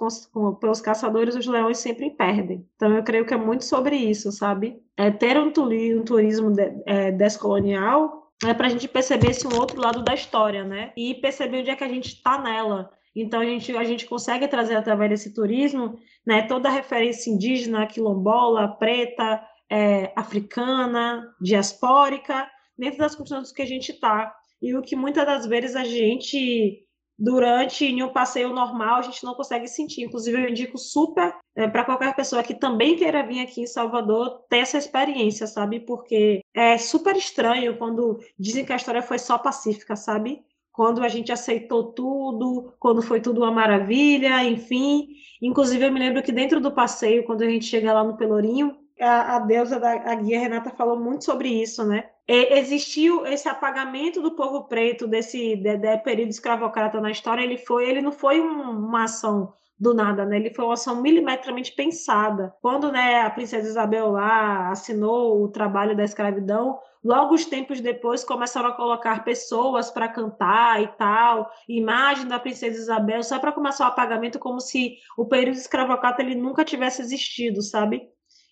pelos 0.60 0.82
caçadores, 0.82 1.36
os 1.36 1.46
leões 1.46 1.80
sempre 1.80 2.10
perdem. 2.12 2.66
Então, 2.76 2.96
eu 2.96 3.04
creio 3.04 3.26
que 3.26 3.34
é 3.34 3.38
muito 3.38 3.66
sobre 3.66 3.96
isso, 3.96 4.32
sabe? 4.32 4.82
É 4.96 5.12
ter 5.12 5.38
um, 5.38 5.52
turismo 5.52 6.54
é, 6.86 7.12
descolonial 7.12 8.20
é 8.46 8.54
para 8.54 8.68
a 8.68 8.70
gente 8.70 8.88
perceber 8.88 9.32
esse 9.32 9.46
outro 9.48 9.82
lado 9.82 10.02
da 10.02 10.14
história, 10.14 10.64
né? 10.64 10.94
E 10.96 11.16
perceber 11.16 11.60
onde 11.60 11.72
é 11.72 11.76
que 11.76 11.84
a 11.84 11.90
gente 11.90 12.08
está 12.08 12.42
nela. 12.42 12.90
Então, 13.14 13.42
a 13.42 13.46
gente, 13.46 13.76
a 13.76 13.84
gente 13.84 14.06
consegue 14.06 14.48
trazer 14.48 14.76
através 14.76 15.10
desse 15.10 15.34
turismo 15.34 16.00
né, 16.26 16.44
toda 16.44 16.70
a 16.70 16.72
referência 16.72 17.30
indígena, 17.30 17.86
quilombola, 17.86 18.78
preta, 18.78 19.44
é, 19.70 20.14
africana, 20.16 21.28
diaspórica, 21.42 22.50
dentro 22.78 23.00
das 23.00 23.14
culturas 23.14 23.52
que 23.52 23.62
a 23.62 23.66
gente 23.66 23.92
está. 23.92 24.34
E 24.62 24.74
o 24.76 24.82
que 24.82 24.96
muitas 24.96 25.26
das 25.26 25.46
vezes 25.46 25.76
a 25.76 25.84
gente 25.84 26.88
durante 27.19 28.01
um 28.01 28.13
passeio 28.13 28.53
normal 28.53 28.99
a 28.99 29.01
gente 29.01 29.23
não 29.23 29.36
consegue 29.36 29.67
sentir. 29.67 30.03
Inclusive, 30.03 30.41
eu 30.41 30.49
indico 30.49 30.77
super 30.77 31.36
é, 31.55 31.67
para 31.67 31.84
qualquer 31.84 32.15
pessoa 32.15 32.41
que 32.41 32.53
também 32.53 32.95
queira 32.95 33.25
vir 33.27 33.41
aqui 33.41 33.62
em 33.62 33.67
Salvador 33.67 34.45
ter 34.49 34.60
essa 34.60 34.77
experiência, 34.77 35.45
sabe? 35.45 35.82
Porque 35.82 36.41
é 36.55 36.77
super 36.77 37.15
estranho 37.17 37.77
quando 37.77 38.19
dizem 38.38 38.63
que 38.63 38.71
a 38.71 38.77
história 38.77 39.01
foi 39.01 39.19
só 39.19 39.38
pacífica, 39.38 39.95
sabe? 39.97 40.41
Quando 40.71 41.03
a 41.03 41.10
gente 41.10 41.29
aceitou 41.29 41.91
tudo, 41.91 42.73
quando 42.79 43.01
foi 43.01 43.19
tudo 43.19 43.41
uma 43.41 43.51
maravilha, 43.51 44.41
enfim. 44.45 45.10
Inclusive, 45.41 45.86
eu 45.86 45.91
me 45.91 45.99
lembro 45.99 46.23
que 46.23 46.32
dentro 46.32 46.62
do 46.62 46.71
passeio, 46.71 47.25
quando 47.25 47.41
a 47.41 47.49
gente 47.49 47.65
chega 47.65 47.91
lá 47.91 48.01
no 48.01 48.15
Pelourinho, 48.15 48.77
a, 48.97 49.36
a 49.36 49.39
deusa 49.39 49.79
da 49.79 49.91
a 49.91 50.15
guia 50.15 50.39
Renata 50.39 50.69
falou 50.69 50.97
muito 50.97 51.25
sobre 51.25 51.49
isso, 51.49 51.86
né? 51.86 52.10
Existiu 52.30 53.26
esse 53.26 53.50
apagamento 53.50 54.22
do 54.22 54.36
povo 54.36 54.65
preto 54.65 55.08
desse 55.08 55.56
de, 55.56 55.78
de 55.78 55.98
período 55.98 56.30
escravocrata 56.30 57.02
na 57.02 57.10
história, 57.10 57.42
ele 57.42 57.58
foi, 57.58 57.89
ele 57.89 58.02
não 58.02 58.12
foi 58.12 58.39
um, 58.39 58.70
uma 58.70 59.06
ação 59.06 59.54
do 59.80 59.94
nada, 59.94 60.26
né? 60.26 60.36
Ele 60.36 60.54
foi 60.54 60.65
uma 60.65 60.74
ação 60.74 61.02
milimetricamente 61.02 61.74
pensada. 61.74 62.54
Quando, 62.62 62.92
né, 62.92 63.22
a 63.22 63.30
princesa 63.30 63.68
Isabel 63.68 64.12
lá 64.12 64.70
assinou 64.70 65.42
o 65.42 65.48
trabalho 65.48 65.96
da 65.96 66.04
escravidão, 66.04 66.78
logo 67.04 67.34
os 67.34 67.46
tempos 67.46 67.80
depois 67.80 68.24
começaram 68.24 68.70
a 68.70 68.76
colocar 68.76 69.24
pessoas 69.24 69.89
para 69.89 70.10
cantar 70.10 70.84
e 70.84 70.88
tal, 70.89 71.50
imagem 71.68 72.28
da 72.28 72.38
princesa 72.38 72.78
Isabel, 72.78 73.24
só 73.24 73.39
para 73.39 73.54
começar 73.54 73.86
o 73.86 73.88
apagamento 73.88 74.38
como 74.38 74.60
se 74.60 74.98
o 75.18 75.26
período 75.26 75.56
escravocrata 75.56 76.22
ele 76.22 76.36
nunca 76.36 76.65
tivesse 76.65 77.02
existido, 77.02 77.62
sabe? 77.62 78.02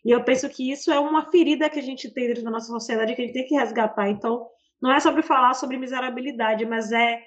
E 0.06 0.12
eu 0.12 0.24
penso 0.24 0.50
que 0.50 0.72
isso 0.72 0.92
é 0.92 1.00
uma 1.00 1.30
ferida 1.30 1.70
que 1.70 1.80
a 1.80 1.84
gente 1.84 2.12
tem 2.14 2.28
dentro 2.28 2.44
da 2.44 2.52
nossa 2.52 2.68
sociedade 2.68 3.16
que 3.16 3.22
a 3.22 3.26
gente 3.26 3.34
tem 3.34 3.48
que 3.48 3.56
resgatar. 3.56 4.10
Então, 4.10 4.48
não 4.82 4.92
é 4.92 5.00
sobre 5.00 5.22
falar 5.22 5.54
sobre 5.54 5.78
miserabilidade, 5.78 6.66
mas 6.66 6.92
é, 6.92 7.22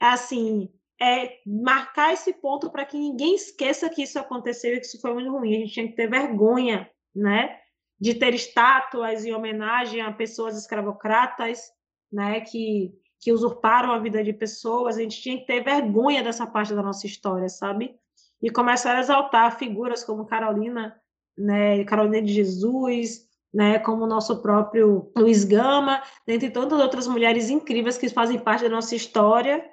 é 0.00 0.06
assim, 0.06 0.68
é 1.00 1.38
marcar 1.46 2.12
esse 2.12 2.32
ponto 2.34 2.70
para 2.70 2.84
que 2.84 2.98
ninguém 2.98 3.34
esqueça 3.34 3.88
que 3.88 4.02
isso 4.02 4.18
aconteceu 4.18 4.74
e 4.74 4.80
que 4.80 4.86
isso 4.86 5.00
foi 5.00 5.14
muito 5.14 5.30
ruim. 5.30 5.56
A 5.56 5.58
gente 5.60 5.72
tinha 5.72 5.88
que 5.88 5.94
ter 5.94 6.08
vergonha, 6.08 6.90
né, 7.14 7.58
de 7.98 8.14
ter 8.14 8.34
estátuas 8.34 9.24
em 9.24 9.32
homenagem 9.32 10.00
a 10.00 10.12
pessoas 10.12 10.56
escravocratas, 10.56 11.70
né, 12.12 12.40
que 12.40 12.92
que 13.20 13.32
usurparam 13.32 13.92
a 13.92 13.98
vida 13.98 14.24
de 14.24 14.32
pessoas, 14.32 14.96
a 14.96 15.02
gente 15.02 15.20
tinha 15.20 15.38
que 15.38 15.44
ter 15.44 15.62
vergonha 15.62 16.22
dessa 16.22 16.46
parte 16.46 16.74
da 16.74 16.82
nossa 16.82 17.06
história, 17.06 17.48
sabe? 17.48 17.94
E 18.42 18.50
começar 18.50 18.96
a 18.96 19.00
exaltar 19.00 19.58
figuras 19.58 20.02
como 20.02 20.24
Carolina, 20.24 20.98
né, 21.40 21.84
Carolina 21.84 22.22
de 22.22 22.32
Jesus, 22.32 23.28
né, 23.52 23.78
como 23.78 24.04
o 24.04 24.08
nosso 24.08 24.40
próprio 24.42 25.10
Luiz 25.16 25.44
Gama, 25.44 26.02
dentre 26.26 26.50
tantas 26.50 26.78
outras 26.80 27.08
mulheres 27.08 27.50
incríveis 27.50 27.98
que 27.98 28.08
fazem 28.08 28.38
parte 28.38 28.64
da 28.64 28.70
nossa 28.70 28.94
história, 28.94 29.64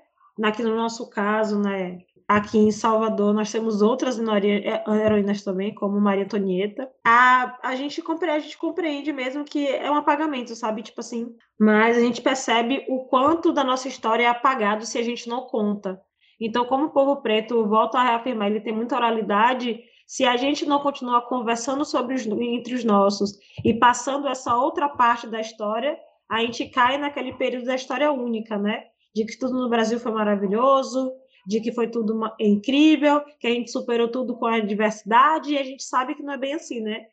aqui 0.44 0.64
no 0.64 0.76
nosso 0.76 1.10
caso, 1.10 1.60
né, 1.60 2.00
Aqui 2.28 2.58
em 2.58 2.72
Salvador, 2.72 3.34
nós 3.34 3.50
temos 3.50 3.82
outras 3.82 4.20
é, 4.20 4.84
heroínas 5.02 5.44
também, 5.44 5.74
como 5.74 6.02
Maria 6.02 6.26
Antonieta. 6.26 6.92
A, 7.06 7.58
a, 7.64 7.74
gente 7.74 8.02
compreende, 8.02 8.36
a 8.36 8.40
gente 8.42 8.58
compreende 8.58 9.14
mesmo 9.14 9.46
que 9.46 9.66
é 9.66 9.90
um 9.90 9.96
apagamento, 9.96 10.54
sabe? 10.54 10.84
Tipo 10.84 11.00
assim. 11.00 11.34
Mas 11.58 11.96
a 11.96 12.02
gente 12.02 12.22
percebe 12.22 12.86
o 12.90 13.06
quanto 13.06 13.54
da 13.54 13.64
nossa 13.64 13.88
história 13.88 14.24
é 14.24 14.28
apagado 14.28 14.86
se 14.86 14.98
a 14.98 15.02
gente 15.02 15.30
não 15.30 15.44
conta. 15.44 16.02
Então, 16.38 16.66
como 16.66 16.88
o 16.88 16.90
povo 16.90 17.22
preto, 17.22 17.66
volta 17.66 17.98
a 17.98 18.04
reafirmar, 18.04 18.50
ele 18.50 18.60
tem 18.60 18.74
muita 18.74 18.98
oralidade. 18.98 19.80
Se 20.08 20.24
a 20.24 20.38
gente 20.38 20.66
não 20.66 20.80
continuar 20.80 21.24
conversando 21.24 21.84
sobre 21.84 22.16
os, 22.16 22.26
entre 22.26 22.74
os 22.74 22.86
nossos 22.86 23.38
e 23.64 23.74
passando 23.74 24.30
essa 24.30 24.56
outra 24.56 24.88
parte 24.88 25.28
da 25.28 25.42
história, 25.42 26.00
a 26.30 26.40
gente 26.40 26.66
cai 26.70 26.98
naquele 26.98 27.34
período 27.34 27.66
da 27.66 27.76
história 27.76 28.10
única, 28.10 28.58
né? 28.58 28.86
De 29.14 29.26
que 29.26 29.38
tudo 29.38 29.60
no 29.60 29.70
Brasil 29.70 30.00
foi 30.00 30.14
maravilhoso, 30.14 31.12
de 31.46 31.60
que 31.60 31.74
foi 31.74 31.90
tudo 31.90 32.18
incrível, 32.40 33.22
que 33.38 33.48
a 33.48 33.52
gente 33.52 33.70
superou 33.70 34.08
tudo 34.10 34.38
com 34.38 34.46
a 34.46 34.62
diversidade, 34.62 35.52
e 35.54 35.58
a 35.58 35.64
gente 35.64 35.84
sabe 35.84 36.16
que 36.16 36.24
não 36.24 36.34
é 36.34 36.38
bem 36.38 36.54
assim, 36.54 36.80
né? 36.80 37.08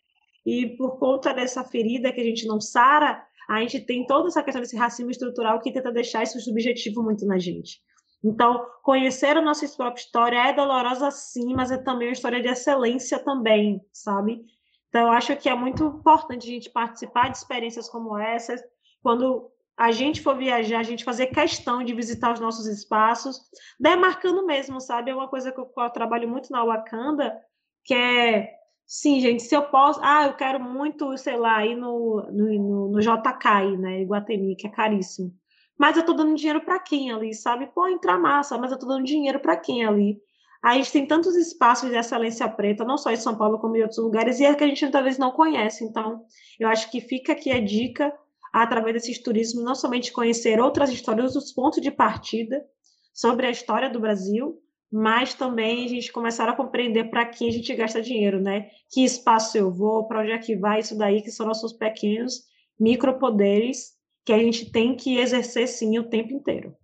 E 0.46 0.76
por 0.76 0.96
conta 0.98 1.34
dessa 1.34 1.64
ferida 1.64 2.12
que 2.12 2.20
a 2.20 2.24
gente 2.24 2.46
não 2.46 2.60
sara, 2.60 3.24
a 3.48 3.60
gente 3.60 3.80
tem 3.80 4.06
toda 4.06 4.28
essa 4.28 4.42
questão 4.42 4.62
desse 4.62 4.76
racismo 4.76 5.10
estrutural 5.10 5.60
que 5.60 5.72
tenta 5.72 5.90
deixar 5.90 6.22
esse 6.22 6.40
subjetivo 6.40 7.02
muito 7.02 7.26
na 7.26 7.38
gente. 7.38 7.80
Então, 8.24 8.66
conhecer 8.82 9.36
a 9.36 9.42
nossa 9.42 9.68
própria 9.76 10.00
história 10.00 10.48
é 10.48 10.52
dolorosa 10.54 11.10
sim, 11.10 11.52
mas 11.54 11.70
é 11.70 11.76
também 11.76 12.08
uma 12.08 12.14
história 12.14 12.40
de 12.40 12.48
excelência 12.48 13.18
também, 13.18 13.84
sabe? 13.92 14.42
Então, 14.88 15.02
eu 15.02 15.12
acho 15.12 15.36
que 15.36 15.48
é 15.48 15.54
muito 15.54 15.84
importante 15.84 16.48
a 16.48 16.52
gente 16.52 16.70
participar 16.70 17.30
de 17.30 17.36
experiências 17.36 17.88
como 17.88 18.16
essas, 18.16 18.62
quando 19.02 19.50
a 19.76 19.90
gente 19.90 20.22
for 20.22 20.36
viajar, 20.36 20.78
a 20.78 20.84
gente 20.84 21.04
fazer 21.04 21.26
questão 21.26 21.84
de 21.84 21.92
visitar 21.92 22.32
os 22.32 22.40
nossos 22.40 22.66
espaços, 22.66 23.40
demarcando 23.78 24.46
mesmo, 24.46 24.80
sabe? 24.80 25.10
É 25.10 25.14
uma 25.14 25.28
coisa 25.28 25.52
que 25.52 25.60
eu, 25.60 25.70
eu 25.76 25.90
trabalho 25.90 26.26
muito 26.26 26.50
na 26.50 26.64
Wakanda, 26.64 27.36
que 27.84 27.92
é, 27.92 28.54
sim, 28.86 29.20
gente, 29.20 29.42
se 29.42 29.54
eu 29.54 29.64
posso, 29.64 30.00
ah, 30.02 30.26
eu 30.28 30.34
quero 30.34 30.60
muito, 30.60 31.14
sei 31.18 31.36
lá, 31.36 31.66
ir 31.66 31.74
no, 31.74 32.22
no, 32.32 32.88
no 32.88 33.00
JK, 33.00 33.76
né, 33.76 34.00
Iguatemi, 34.00 34.56
que 34.56 34.66
é 34.66 34.70
caríssimo. 34.70 35.34
Mas 35.78 35.96
eu 35.96 36.04
tô 36.04 36.12
dando 36.12 36.34
dinheiro 36.34 36.64
para 36.64 36.78
quem 36.78 37.12
ali, 37.12 37.34
sabe? 37.34 37.66
Pô, 37.66 37.88
entrar 37.88 38.18
massa, 38.18 38.56
mas 38.56 38.70
eu 38.70 38.78
tô 38.78 38.86
dando 38.86 39.04
dinheiro 39.04 39.40
para 39.40 39.56
quem 39.56 39.84
ali? 39.84 40.18
A 40.62 40.74
gente 40.74 40.92
tem 40.92 41.06
tantos 41.06 41.36
espaços 41.36 41.90
de 41.90 41.96
excelência 41.96 42.48
preta, 42.48 42.84
não 42.84 42.96
só 42.96 43.10
em 43.10 43.16
São 43.16 43.36
Paulo, 43.36 43.58
como 43.58 43.76
em 43.76 43.82
outros 43.82 43.98
lugares, 43.98 44.40
e 44.40 44.46
é 44.46 44.54
que 44.54 44.64
a 44.64 44.66
gente 44.66 44.88
talvez 44.90 45.18
não 45.18 45.30
conhece. 45.30 45.84
Então, 45.84 46.22
eu 46.58 46.68
acho 46.68 46.90
que 46.90 47.02
fica 47.02 47.32
aqui 47.32 47.50
a 47.50 47.60
dica 47.60 48.10
através 48.50 48.94
desses 48.94 49.20
turismos, 49.20 49.64
não 49.64 49.74
somente 49.74 50.12
conhecer 50.12 50.60
outras 50.60 50.88
histórias, 50.90 51.36
os 51.36 51.52
pontos 51.52 51.82
de 51.82 51.90
partida 51.90 52.64
sobre 53.12 53.46
a 53.46 53.50
história 53.50 53.90
do 53.90 54.00
Brasil, 54.00 54.58
mas 54.90 55.34
também 55.34 55.84
a 55.84 55.88
gente 55.88 56.12
começar 56.12 56.48
a 56.48 56.56
compreender 56.56 57.10
para 57.10 57.26
que 57.26 57.48
a 57.48 57.52
gente 57.52 57.74
gasta 57.74 58.00
dinheiro, 58.00 58.40
né? 58.40 58.68
Que 58.90 59.04
espaço 59.04 59.58
eu 59.58 59.70
vou, 59.70 60.06
para 60.06 60.22
onde 60.22 60.30
é 60.30 60.38
que 60.38 60.56
vai 60.56 60.80
isso 60.80 60.96
daí, 60.96 61.20
que 61.20 61.30
são 61.30 61.46
nossos 61.46 61.72
pequenos 61.72 62.44
micropoderes 62.78 63.94
que 64.24 64.32
a 64.32 64.38
gente 64.38 64.70
tem 64.70 64.96
que 64.96 65.18
exercer 65.18 65.68
sim 65.68 65.98
o 65.98 66.08
tempo 66.08 66.32
inteiro. 66.32 66.76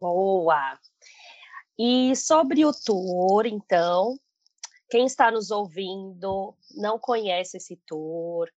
Boa! 0.00 0.78
E 1.78 2.14
sobre 2.14 2.64
o 2.66 2.72
tour, 2.72 3.46
então, 3.46 4.18
quem 4.90 5.06
está 5.06 5.30
nos 5.30 5.50
ouvindo 5.50 6.54
não 6.76 6.98
conhece 6.98 7.56
esse 7.56 7.76
tour, 7.86 8.48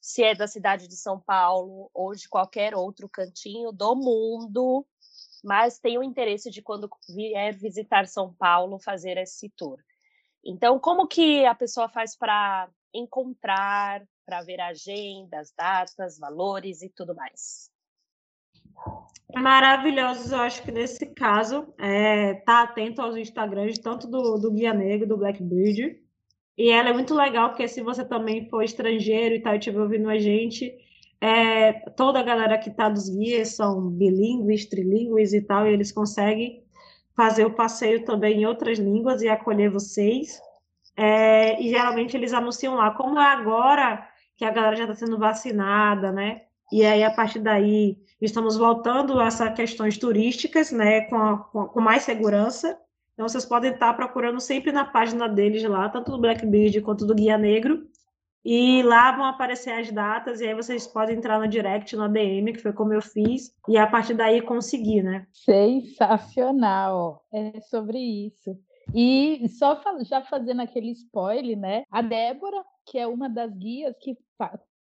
se 0.00 0.22
é 0.22 0.34
da 0.34 0.46
cidade 0.46 0.88
de 0.88 0.96
São 0.96 1.20
Paulo 1.20 1.90
ou 1.92 2.14
de 2.14 2.28
qualquer 2.28 2.74
outro 2.74 3.08
cantinho 3.08 3.72
do 3.72 3.94
mundo, 3.94 4.86
mas 5.44 5.78
tem 5.78 5.98
o 5.98 6.02
interesse 6.02 6.50
de 6.50 6.62
quando 6.62 6.88
vier 7.08 7.54
visitar 7.54 8.06
São 8.06 8.32
Paulo 8.32 8.78
fazer 8.78 9.18
esse 9.18 9.50
tour. 9.50 9.78
Então, 10.46 10.78
como 10.78 11.08
que 11.08 11.44
a 11.44 11.54
pessoa 11.54 11.88
faz 11.88 12.16
para 12.16 12.68
encontrar, 12.94 14.06
para 14.24 14.42
ver 14.42 14.60
agendas, 14.60 15.52
datas, 15.56 16.18
valores 16.18 16.82
e 16.82 16.88
tudo 16.88 17.14
mais? 17.14 17.70
maravilhosos. 19.34 20.32
Eu 20.32 20.38
acho 20.38 20.62
que 20.62 20.70
nesse 20.70 21.06
caso, 21.06 21.66
é, 21.78 22.34
tá 22.34 22.62
atento 22.62 23.02
aos 23.02 23.16
Instagrams, 23.16 23.78
tanto 23.78 24.06
do, 24.06 24.38
do 24.38 24.52
Guia 24.52 24.72
Negro, 24.72 25.08
do 25.08 25.16
Blackbird. 25.16 26.00
E 26.56 26.70
ela 26.70 26.90
é 26.90 26.92
muito 26.92 27.14
legal, 27.14 27.50
porque 27.50 27.68
se 27.68 27.82
você 27.82 28.04
também 28.04 28.48
for 28.48 28.62
estrangeiro 28.62 29.34
e 29.34 29.42
e 29.42 29.58
estiver 29.58 29.80
ouvindo 29.80 30.08
a 30.08 30.18
gente, 30.18 30.74
é, 31.20 31.72
toda 31.90 32.18
a 32.18 32.22
galera 32.22 32.58
que 32.58 32.70
tá 32.70 32.88
dos 32.88 33.10
guias 33.10 33.54
são 33.54 33.90
bilíngues, 33.90 34.66
trilíngues 34.66 35.34
e 35.34 35.42
tal, 35.42 35.66
e 35.66 35.72
eles 35.72 35.92
conseguem 35.92 36.65
fazer 37.16 37.46
o 37.46 37.54
passeio 37.54 38.04
também 38.04 38.42
em 38.42 38.46
outras 38.46 38.78
línguas 38.78 39.22
e 39.22 39.28
acolher 39.28 39.70
vocês. 39.70 40.40
É, 40.96 41.60
e 41.60 41.70
geralmente 41.70 42.16
eles 42.16 42.32
anunciam 42.32 42.74
lá, 42.74 42.90
como 42.90 43.18
é 43.18 43.26
agora 43.26 44.06
que 44.36 44.44
a 44.44 44.50
galera 44.50 44.76
já 44.76 44.84
está 44.84 44.94
sendo 44.94 45.18
vacinada, 45.18 46.12
né? 46.12 46.42
E 46.70 46.84
aí, 46.84 47.02
a 47.04 47.10
partir 47.10 47.38
daí, 47.38 47.96
estamos 48.20 48.56
voltando 48.56 49.18
a 49.20 49.26
essas 49.26 49.54
questões 49.54 49.96
turísticas, 49.98 50.72
né, 50.72 51.02
com, 51.02 51.16
a, 51.16 51.38
com, 51.38 51.80
mais 51.80 52.02
segurança. 52.02 52.78
Então, 53.14 53.28
vocês 53.28 53.46
podem 53.46 53.72
estar 53.72 53.94
procurando 53.94 54.40
sempre 54.40 54.72
na 54.72 54.84
página 54.84 55.28
deles 55.28 55.62
lá, 55.64 55.88
tanto 55.88 56.10
do 56.10 56.20
Blackbeard 56.20 56.80
quanto 56.82 57.06
do 57.06 57.14
Guia 57.14 57.38
Negro. 57.38 57.86
E 58.48 58.80
lá 58.84 59.10
vão 59.10 59.24
aparecer 59.24 59.72
as 59.72 59.90
datas, 59.90 60.40
e 60.40 60.46
aí 60.46 60.54
vocês 60.54 60.86
podem 60.86 61.16
entrar 61.16 61.40
no 61.40 61.48
direct, 61.48 61.96
no 61.96 62.08
DM, 62.08 62.52
que 62.52 62.60
foi 62.60 62.72
como 62.72 62.92
eu 62.92 63.02
fiz, 63.02 63.52
e 63.68 63.76
a 63.76 63.88
partir 63.88 64.14
daí 64.14 64.40
conseguir, 64.40 65.02
né? 65.02 65.26
Sensacional! 65.32 67.24
É 67.32 67.60
sobre 67.62 67.98
isso. 67.98 68.56
E 68.94 69.48
só 69.48 69.82
já 70.08 70.22
fazendo 70.22 70.62
aquele 70.62 70.92
spoiler, 70.92 71.58
né? 71.58 71.82
A 71.90 72.00
Débora, 72.00 72.64
que 72.86 72.96
é 72.96 73.06
uma 73.08 73.28
das 73.28 73.52
guias 73.52 73.96
que 74.00 74.16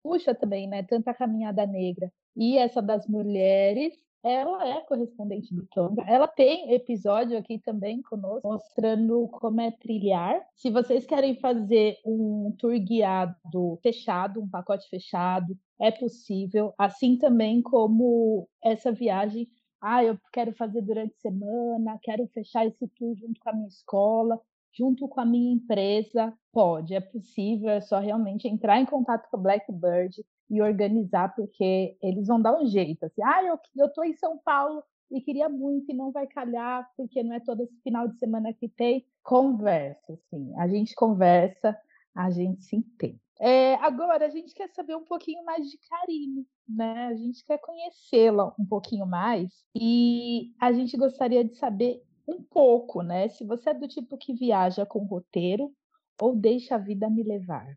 puxa 0.03 0.35
também, 0.35 0.67
né? 0.67 0.83
Tanto 0.85 1.09
a 1.09 1.15
caminhada 1.15 1.67
negra 1.67 2.11
e 2.35 2.57
essa 2.57 2.81
das 2.81 3.07
mulheres, 3.07 3.93
ela 4.23 4.69
é 4.69 4.81
correspondente 4.83 5.55
do 5.55 5.67
Tonga. 5.67 6.05
Ela 6.07 6.29
tem 6.29 6.73
episódio 6.73 7.37
aqui 7.37 7.59
também 7.59 8.01
conosco, 8.03 8.49
mostrando 8.49 9.29
como 9.29 9.61
é 9.61 9.71
trilhar. 9.71 10.41
Se 10.55 10.71
vocês 10.71 11.05
querem 11.05 11.37
fazer 11.37 11.99
um 12.07 12.55
tour 12.59 12.79
guiado 12.79 13.79
fechado, 13.83 14.41
um 14.41 14.49
pacote 14.49 14.89
fechado, 14.89 15.59
é 15.81 15.91
possível. 15.91 16.73
Assim 16.79 17.17
também 17.17 17.61
como 17.61 18.49
essa 18.63 18.93
viagem. 18.93 19.49
Ah, 19.81 20.05
eu 20.05 20.17
quero 20.33 20.53
fazer 20.53 20.81
durante 20.83 21.13
a 21.17 21.21
semana, 21.21 21.99
quero 22.01 22.25
fechar 22.29 22.65
esse 22.65 22.87
tour 22.89 23.17
junto 23.17 23.41
com 23.41 23.51
a 23.51 23.53
minha 23.53 23.67
escola 23.67 24.41
junto 24.73 25.09
com 25.09 25.21
a 25.21 25.25
minha 25.25 25.53
empresa? 25.53 26.33
Pode, 26.53 26.95
é 26.95 27.01
possível, 27.01 27.71
é 27.71 27.81
só 27.81 27.99
realmente 27.99 28.49
entrar 28.49 28.81
em 28.81 28.87
contato 28.87 29.29
com 29.31 29.37
a 29.37 29.41
Blackbird 29.41 30.25
e 30.51 30.61
organizar, 30.61 31.35
porque 31.35 31.97
eles 32.03 32.27
vão 32.27 32.41
dar 32.41 32.59
um 32.59 32.67
jeito. 32.67 33.05
Assim, 33.05 33.23
ah, 33.23 33.59
eu 33.75 33.87
estou 33.87 34.05
em 34.05 34.15
São 34.15 34.39
Paulo 34.39 34.83
e 35.11 35.21
queria 35.21 35.49
muito 35.49 35.91
e 35.91 35.95
não 35.95 36.11
vai 36.11 36.27
calhar, 36.27 36.89
porque 36.97 37.23
não 37.23 37.35
é 37.35 37.41
todo 37.41 37.63
esse 37.63 37.81
final 37.83 38.09
de 38.09 38.19
semana 38.19 38.53
que 38.53 38.69
tem. 38.69 39.07
Conversa, 39.23 40.13
assim, 40.13 40.53
a 40.59 40.67
gente 40.67 40.95
conversa, 40.95 41.77
a 42.15 42.31
gente 42.31 42.63
se 42.65 42.77
entende. 42.77 43.21
É, 43.41 43.75
agora, 43.77 44.27
a 44.27 44.29
gente 44.29 44.55
quer 44.55 44.69
saber 44.69 44.95
um 44.95 45.05
pouquinho 45.05 45.45
mais 45.45 45.69
de 45.69 45.77
Karine, 45.89 46.47
né? 46.69 47.07
A 47.07 47.15
gente 47.15 47.45
quer 47.45 47.59
conhecê-la 47.59 48.55
um 48.59 48.65
pouquinho 48.65 49.05
mais 49.05 49.49
e 49.75 50.53
a 50.61 50.73
gente 50.73 50.97
gostaria 50.97 51.45
de 51.45 51.57
saber 51.57 52.03
um 52.27 52.43
pouco, 52.43 53.03
né? 53.03 53.29
Se 53.29 53.45
você 53.45 53.71
é 53.71 53.75
do 53.75 53.89
tipo 53.89 54.17
que 54.17 54.33
viaja 54.33 54.87
com 54.87 55.05
roteiro 55.05 55.73
ou 56.21 56.37
deixa 56.37 56.77
a 56.77 56.79
vida 56.79 57.09
me 57.11 57.23
levar. 57.23 57.77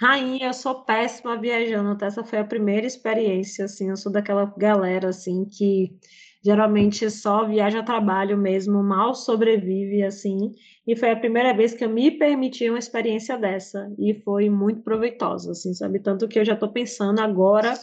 Rainha, 0.00 0.46
eu 0.46 0.54
sou 0.54 0.82
péssima 0.84 1.36
viajando, 1.36 1.96
tá? 1.96 2.06
Essa 2.06 2.24
foi 2.24 2.38
a 2.38 2.44
primeira 2.44 2.86
experiência, 2.86 3.66
assim, 3.66 3.90
eu 3.90 3.96
sou 3.96 4.10
daquela 4.10 4.52
galera, 4.56 5.10
assim, 5.10 5.44
que 5.44 5.96
geralmente 6.44 7.08
só 7.08 7.46
viaja 7.46 7.78
a 7.78 7.84
trabalho 7.84 8.36
mesmo, 8.36 8.82
mal 8.82 9.14
sobrevive, 9.14 10.02
assim, 10.02 10.52
e 10.84 10.96
foi 10.96 11.12
a 11.12 11.16
primeira 11.16 11.54
vez 11.54 11.72
que 11.72 11.84
eu 11.84 11.88
me 11.88 12.10
permiti 12.10 12.68
uma 12.68 12.80
experiência 12.80 13.38
dessa, 13.38 13.92
e 13.96 14.12
foi 14.12 14.50
muito 14.50 14.82
proveitosa, 14.82 15.52
assim, 15.52 15.72
sabe? 15.72 16.00
Tanto 16.00 16.26
que 16.26 16.38
eu 16.38 16.44
já 16.44 16.54
estou 16.54 16.72
pensando 16.72 17.20
agora 17.20 17.74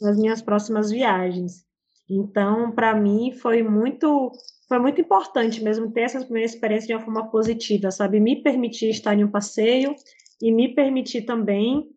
nas 0.00 0.18
minhas 0.18 0.42
próximas 0.42 0.90
viagens. 0.90 1.64
Então, 2.10 2.72
para 2.72 2.92
mim, 2.94 3.32
foi 3.32 3.62
muito 3.62 4.32
foi 4.72 4.78
muito 4.78 5.02
importante 5.02 5.62
mesmo 5.62 5.92
ter 5.92 6.00
essa 6.00 6.24
primeira 6.24 6.46
experiência 6.46 6.86
de 6.86 6.94
uma 6.94 7.04
forma 7.04 7.30
positiva, 7.30 7.90
sabe? 7.90 8.18
Me 8.18 8.42
permitir 8.42 8.88
estar 8.88 9.12
em 9.12 9.22
um 9.22 9.30
passeio 9.30 9.94
e 10.40 10.50
me 10.50 10.74
permitir 10.74 11.26
também 11.26 11.90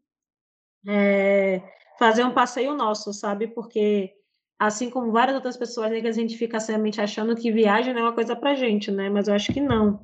é, 0.86 1.62
fazer 1.98 2.26
um 2.26 2.34
passeio 2.34 2.76
nosso, 2.76 3.14
sabe? 3.14 3.48
Porque 3.48 4.12
assim 4.60 4.90
como 4.90 5.10
várias 5.10 5.36
outras 5.36 5.56
pessoas 5.56 5.90
negras, 5.90 6.18
a 6.18 6.20
gente 6.20 6.38
fica 6.38 6.60
sempre 6.60 6.92
achando 7.00 7.34
que 7.34 7.50
viagem 7.50 7.94
não 7.94 8.02
é 8.02 8.04
uma 8.04 8.14
coisa 8.14 8.36
pra 8.36 8.56
gente, 8.56 8.92
né? 8.92 9.10
Mas 9.10 9.30
eu 9.30 9.36
acho 9.36 9.54
que 9.54 9.62
não. 9.62 10.02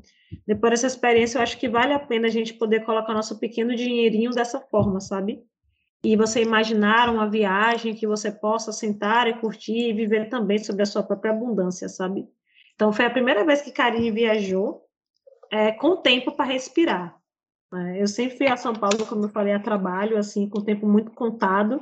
Depois 0.47 0.71
dessa 0.71 0.87
experiência, 0.87 1.39
eu 1.39 1.41
acho 1.41 1.57
que 1.57 1.67
vale 1.67 1.91
a 1.91 1.99
pena 1.99 2.27
a 2.27 2.31
gente 2.31 2.53
poder 2.53 2.85
colocar 2.85 3.13
nosso 3.13 3.37
pequeno 3.37 3.75
dinheirinho 3.75 4.31
dessa 4.31 4.61
forma, 4.61 5.01
sabe? 5.01 5.43
E 6.05 6.15
você 6.15 6.41
imaginar 6.41 7.09
uma 7.09 7.29
viagem 7.29 7.93
que 7.93 8.07
você 8.07 8.31
possa 8.31 8.71
sentar 8.71 9.27
e 9.27 9.33
curtir 9.41 9.89
e 9.89 9.93
viver 9.93 10.29
também 10.29 10.57
sobre 10.57 10.83
a 10.83 10.85
sua 10.85 11.03
própria 11.03 11.31
abundância, 11.31 11.89
sabe? 11.89 12.29
Então, 12.81 12.91
foi 12.91 13.05
a 13.05 13.11
primeira 13.11 13.45
vez 13.45 13.61
que 13.61 13.71
Karine 13.71 14.09
viajou 14.09 14.81
é, 15.51 15.71
com 15.71 15.97
tempo 15.97 16.31
para 16.31 16.45
respirar. 16.45 17.15
Né? 17.71 18.01
Eu 18.01 18.07
sempre 18.07 18.35
fui 18.35 18.47
a 18.47 18.57
São 18.57 18.73
Paulo, 18.73 19.05
como 19.05 19.25
eu 19.25 19.29
falei, 19.29 19.53
a 19.53 19.59
trabalho, 19.59 20.17
assim, 20.17 20.49
com 20.49 20.63
tempo 20.63 20.87
muito 20.87 21.11
contado. 21.11 21.79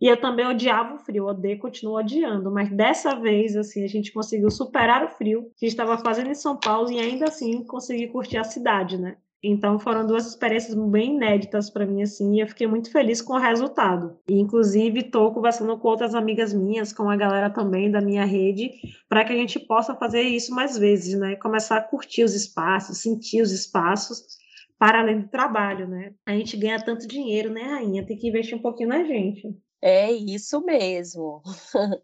E 0.00 0.06
eu 0.06 0.18
também 0.18 0.46
odiava 0.46 0.94
o 0.94 0.98
frio, 1.00 1.26
odeio, 1.26 1.58
continuo 1.58 1.98
odiando, 1.98 2.50
mas 2.50 2.70
dessa 2.70 3.14
vez, 3.20 3.56
assim, 3.56 3.84
a 3.84 3.88
gente 3.88 4.10
conseguiu 4.10 4.50
superar 4.50 5.04
o 5.04 5.10
frio 5.10 5.52
que 5.54 5.66
estava 5.66 5.98
fazendo 5.98 6.30
em 6.30 6.34
São 6.34 6.56
Paulo 6.56 6.90
e 6.90 6.98
ainda 6.98 7.26
assim 7.26 7.62
conseguir 7.64 8.08
curtir 8.08 8.38
a 8.38 8.44
cidade, 8.44 8.96
né? 8.96 9.18
Então 9.42 9.78
foram 9.78 10.06
duas 10.06 10.26
experiências 10.26 10.74
bem 10.74 11.14
inéditas 11.14 11.70
para 11.70 11.86
mim 11.86 12.02
assim, 12.02 12.34
e 12.34 12.40
eu 12.40 12.48
fiquei 12.48 12.66
muito 12.66 12.90
feliz 12.90 13.22
com 13.22 13.34
o 13.34 13.38
resultado. 13.38 14.18
E 14.28 14.38
inclusive 14.38 15.00
estou 15.00 15.32
conversando 15.32 15.78
com 15.78 15.88
outras 15.88 16.14
amigas 16.14 16.52
minhas, 16.52 16.92
com 16.92 17.08
a 17.08 17.16
galera 17.16 17.48
também 17.48 17.90
da 17.90 18.00
minha 18.00 18.24
rede, 18.24 18.70
para 19.08 19.24
que 19.24 19.32
a 19.32 19.36
gente 19.36 19.60
possa 19.60 19.94
fazer 19.94 20.22
isso 20.22 20.52
mais 20.52 20.76
vezes, 20.76 21.18
né? 21.18 21.36
Começar 21.36 21.76
a 21.76 21.82
curtir 21.82 22.24
os 22.24 22.34
espaços, 22.34 22.98
sentir 22.98 23.40
os 23.40 23.52
espaços 23.52 24.38
para 24.78 25.00
além 25.00 25.20
do 25.20 25.28
trabalho, 25.28 25.88
né? 25.88 26.14
A 26.26 26.32
gente 26.32 26.56
ganha 26.56 26.82
tanto 26.82 27.06
dinheiro, 27.06 27.52
né, 27.52 27.62
rainha? 27.62 28.06
Tem 28.06 28.16
que 28.16 28.28
investir 28.28 28.56
um 28.56 28.62
pouquinho 28.62 28.88
na 28.88 29.04
gente. 29.04 29.48
É 29.82 30.10
isso 30.10 30.60
mesmo. 30.64 31.42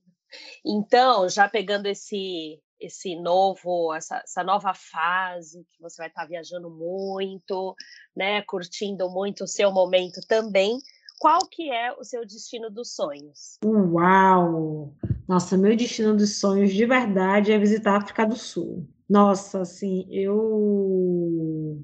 então, 0.65 1.29
já 1.29 1.49
pegando 1.49 1.87
esse 1.87 2.61
esse 2.81 3.17
novo, 3.17 3.95
essa, 3.95 4.19
essa, 4.19 4.43
nova 4.43 4.75
fase 4.75 5.67
que 5.73 5.81
você 5.81 5.97
vai 5.99 6.09
estar 6.09 6.27
viajando 6.27 6.71
muito, 6.71 7.75
né, 8.17 8.43
curtindo 8.43 9.11
muito 9.11 9.45
o 9.45 9.49
seu 9.49 9.73
momento 9.73 10.21
também. 10.29 10.79
Qual 11.19 11.41
que 11.49 11.71
é 11.71 11.93
o 11.93 12.05
seu 12.05 12.27
destino 12.27 12.71
dos 12.71 12.95
sonhos? 12.95 13.59
Uau! 13.65 14.93
Nossa, 15.27 15.57
meu 15.57 15.77
destino 15.77 16.17
dos 16.17 16.39
sonhos 16.39 16.73
de 16.73 16.85
verdade 16.85 17.53
é 17.53 17.59
visitar 17.59 17.95
a 17.95 17.99
África 17.99 18.27
do 18.27 18.37
Sul. 18.37 18.87
Nossa, 19.09 19.61
assim, 19.63 20.07
eu 20.11 21.83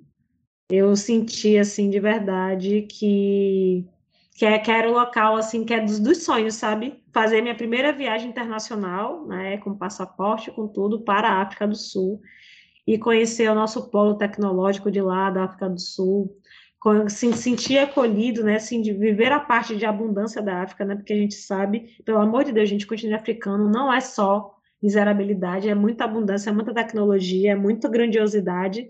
eu 0.71 0.95
senti 0.95 1.59
assim 1.59 1.91
de 1.91 1.99
verdade 1.99 2.83
que 2.83 3.87
que, 4.35 4.47
é, 4.47 4.59
que 4.59 4.71
era 4.71 4.89
o 4.89 4.93
local 4.93 5.37
assim 5.37 5.65
que 5.65 5.75
é 5.75 5.81
dos, 5.81 5.99
dos 5.99 6.25
sonhos, 6.25 6.55
sabe? 6.55 7.03
Fazer 7.13 7.43
minha 7.43 7.55
primeira 7.55 7.93
viagem 7.93 8.29
internacional, 8.29 9.27
né, 9.27 9.59
com 9.59 9.77
passaporte, 9.77 10.51
com 10.51 10.67
tudo, 10.67 11.01
para 11.01 11.29
a 11.29 11.43
África 11.43 11.67
do 11.67 11.77
Sul. 11.77 12.21
E 12.87 12.99
conhecer 12.99 13.51
o 13.51 13.55
nosso 13.55 13.91
polo 13.91 14.15
tecnológico 14.15 14.91
de 14.91 15.01
lá, 15.01 15.31
da 15.31 15.45
África 15.45 15.69
do 15.69 15.79
Sul, 15.79 16.35
se 17.09 17.33
sentir 17.35 17.79
acolhido, 17.79 18.43
né, 18.43 18.57
assim, 18.57 18.81
de 18.81 18.93
viver 18.93 19.31
a 19.33 19.39
parte 19.39 19.77
de 19.77 19.85
abundância 19.85 20.41
da 20.41 20.63
África, 20.63 20.85
né, 20.85 20.95
porque 20.95 21.13
a 21.13 21.17
gente 21.17 21.35
sabe, 21.35 21.97
pelo 22.05 22.19
amor 22.19 22.45
de 22.45 22.53
Deus, 22.53 22.69
gente, 22.69 22.87
o 22.87 22.89
continente 22.89 23.21
africano 23.21 23.69
não 23.69 23.93
é 23.93 24.01
só 24.01 24.57
miserabilidade, 24.83 25.69
é 25.69 25.75
muita 25.75 26.05
abundância, 26.05 26.49
é 26.49 26.53
muita 26.53 26.73
tecnologia, 26.73 27.53
é 27.53 27.55
muita 27.55 27.87
grandiosidade, 27.87 28.89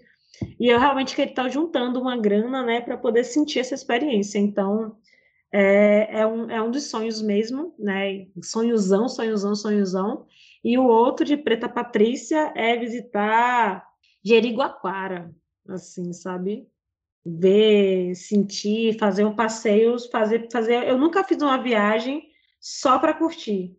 e 0.59 0.69
eu 0.69 0.79
realmente 0.79 1.17
queria 1.17 1.33
estar 1.33 1.49
juntando 1.49 2.01
uma 2.01 2.17
grana, 2.17 2.63
né, 2.63 2.81
para 2.81 2.97
poder 2.97 3.25
sentir 3.25 3.59
essa 3.59 3.75
experiência, 3.75 4.39
então 4.39 4.97
é, 5.53 6.21
é, 6.21 6.27
um, 6.27 6.51
é 6.51 6.63
um 6.63 6.71
dos 6.71 6.85
sonhos 6.91 7.21
mesmo, 7.21 7.75
né? 7.79 8.27
Sonhozão, 8.43 9.09
sonhozão, 9.09 9.55
sonhozão. 9.55 10.27
E 10.63 10.79
o 10.79 10.87
outro 10.87 11.25
de 11.25 11.37
Preta 11.37 11.69
Patrícia 11.69 12.53
é 12.55 12.77
visitar 12.77 13.85
Jeriguaquara, 14.25 15.35
assim, 15.69 16.13
sabe? 16.13 16.69
Ver, 17.25 18.15
sentir, 18.15 18.99
fazer 18.99 19.25
um 19.25 19.35
passeio, 19.35 19.97
fazer, 20.11 20.49
fazer. 20.53 20.87
Eu 20.87 20.97
nunca 20.99 21.25
fiz 21.25 21.43
uma 21.43 21.61
viagem 21.61 22.31
só 22.61 22.99
para 22.99 23.15
curtir, 23.15 23.77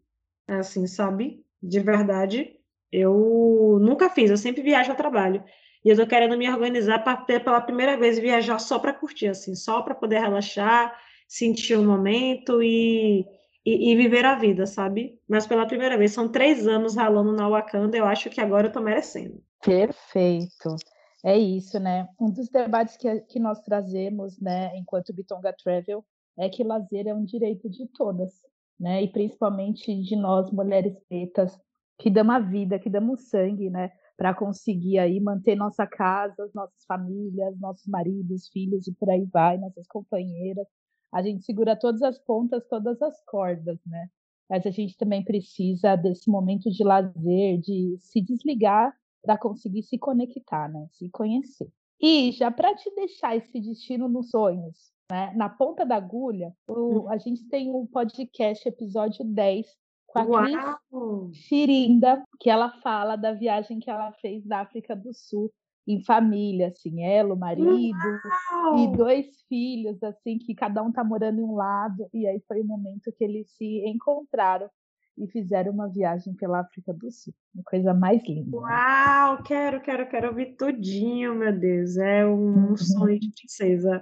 assim, 0.48 0.88
sabe? 0.88 1.44
De 1.62 1.80
verdade, 1.80 2.56
eu 2.92 3.80
nunca 3.82 4.10
fiz. 4.10 4.30
Eu 4.30 4.38
sempre 4.38 4.62
viajo 4.62 4.92
a 4.92 4.96
trabalho. 4.96 5.44
E 5.86 5.90
eu 5.90 5.96
tô 5.96 6.06
querendo 6.06 6.38
me 6.38 6.50
organizar 6.50 7.00
para 7.00 7.18
ter 7.18 7.44
pela 7.44 7.62
primeira 7.62 7.98
vez 7.98 8.20
viajar 8.20 8.60
só 8.60 8.78
para 8.78 8.94
curtir, 8.94 9.28
assim, 9.28 9.56
só 9.56 9.82
para 9.82 9.96
poder 9.96 10.20
relaxar 10.20 10.96
sentir 11.32 11.78
o 11.78 11.84
momento 11.84 12.62
e, 12.62 13.26
e, 13.66 13.94
e, 13.94 13.96
viver 13.96 14.26
a 14.26 14.36
vida, 14.36 14.66
sabe? 14.66 15.18
Mas 15.30 15.48
pela 15.48 15.66
primeira 15.66 15.98
vez, 15.98 16.12
são 16.12 16.28
três 16.28 16.68
anos 16.68 16.98
ralando 16.98 17.32
na 17.32 17.48
Wakanda, 17.48 17.96
eu 17.96 18.04
acho 18.06 18.30
que 18.30 18.42
agora 18.42 18.68
eu 18.68 18.72
tô 18.72 18.82
merecendo. 18.82 19.42
Perfeito. 19.64 20.76
É 21.24 21.38
isso, 21.38 21.80
né? 21.80 22.06
Um 22.20 22.30
dos 22.30 22.50
debates 22.50 22.98
que, 22.98 23.22
que 23.22 23.40
nós 23.40 23.62
trazemos, 23.62 24.38
né, 24.42 24.76
enquanto 24.76 25.14
Bitonga 25.14 25.56
Travel, 25.64 26.04
é 26.38 26.50
que 26.50 26.66
lazer 26.66 27.08
é 27.08 27.14
um 27.14 27.24
direito 27.24 27.70
de 27.70 27.88
todas, 27.88 28.34
né? 28.78 29.02
E 29.02 29.08
principalmente 29.08 29.96
de 30.02 30.18
nós, 30.18 30.52
mulheres 30.52 31.00
pretas, 31.08 31.58
que 31.98 32.10
damos 32.10 32.36
a 32.36 32.40
vida, 32.40 32.78
que 32.78 32.90
damos 32.90 33.30
sangue, 33.30 33.70
né? 33.70 33.90
Para 34.18 34.34
conseguir 34.34 35.00
aí 35.00 35.18
manter 35.22 35.56
nossa 35.56 35.88
casa, 35.88 36.52
nossas 36.54 36.84
famílias, 36.86 37.58
nossos 37.58 37.88
maridos, 37.88 38.50
filhos 38.50 38.86
e 38.86 38.94
por 38.94 39.10
aí 39.10 39.26
vai, 39.32 39.58
nossas 39.58 39.88
companheiras, 39.88 40.68
a 41.12 41.22
gente 41.22 41.44
segura 41.44 41.76
todas 41.76 42.02
as 42.02 42.18
pontas, 42.20 42.66
todas 42.68 43.02
as 43.02 43.22
cordas, 43.26 43.80
né? 43.86 44.08
Mas 44.50 44.66
a 44.66 44.70
gente 44.70 44.98
também 44.98 45.24
precisa 45.24 45.96
desse 45.96 46.30
momento 46.30 46.70
de 46.70 46.84
lazer, 46.84 47.60
de 47.60 47.96
se 48.00 48.22
desligar 48.22 48.94
para 49.22 49.38
conseguir 49.38 49.84
se 49.84 49.98
conectar, 49.98 50.70
né? 50.70 50.88
Se 50.92 51.10
conhecer. 51.10 51.72
E 52.02 52.32
já 52.32 52.50
para 52.50 52.76
te 52.76 52.94
deixar 52.96 53.36
esse 53.36 53.60
destino 53.60 54.10
nos 54.10 54.30
sonhos, 54.30 54.92
né? 55.12 55.34
Na 55.36 55.50
ponta 55.50 55.86
da 55.86 55.96
agulha, 55.96 56.54
o, 56.68 57.08
a 57.10 57.18
gente 57.18 57.48
tem 57.48 57.74
um 57.74 57.86
podcast, 57.86 58.68
episódio 58.68 59.24
10, 59.24 59.68
com 60.08 60.20
a 60.20 60.24
Uau! 60.24 61.28
Cris 61.30 61.46
Firinda, 61.48 62.24
que 62.40 62.50
ela 62.50 62.72
fala 62.82 63.16
da 63.16 63.34
viagem 63.34 63.80
que 63.80 63.90
ela 63.90 64.12
fez 64.14 64.46
da 64.46 64.62
África 64.62 64.96
do 64.96 65.14
Sul 65.14 65.52
em 65.94 66.04
família, 66.04 66.68
assim, 66.68 67.04
ela, 67.04 67.34
o 67.34 67.38
marido 67.38 67.70
Uau! 67.70 68.78
e 68.80 68.98
dois 68.98 69.28
filhos, 69.48 70.02
assim, 70.04 70.38
que 70.38 70.54
cada 70.54 70.82
um 70.82 70.92
tá 70.92 71.04
morando 71.04 71.40
em 71.40 71.44
um 71.44 71.56
lado, 71.56 72.08
e 72.14 72.28
aí 72.28 72.42
foi 72.48 72.62
o 72.62 72.66
momento 72.66 73.12
que 73.18 73.24
eles 73.24 73.50
se 73.52 73.84
encontraram 73.86 74.70
e 75.18 75.28
fizeram 75.28 75.72
uma 75.72 75.88
viagem 75.88 76.34
pela 76.34 76.62
África 76.62 76.94
do 76.94 77.12
Sul. 77.12 77.34
Uma 77.54 77.64
coisa 77.64 77.94
mais 77.94 78.24
linda. 78.28 78.58
Uau, 78.58 79.44
quero, 79.44 79.82
quero, 79.82 80.08
quero 80.08 80.30
ouvir 80.30 80.56
tudinho, 80.56 81.36
meu 81.36 81.52
Deus. 81.52 81.98
É 81.98 82.26
um 82.26 82.70
uhum. 82.70 82.78
sonho 82.78 83.20
de 83.20 83.30
princesa. 83.32 84.02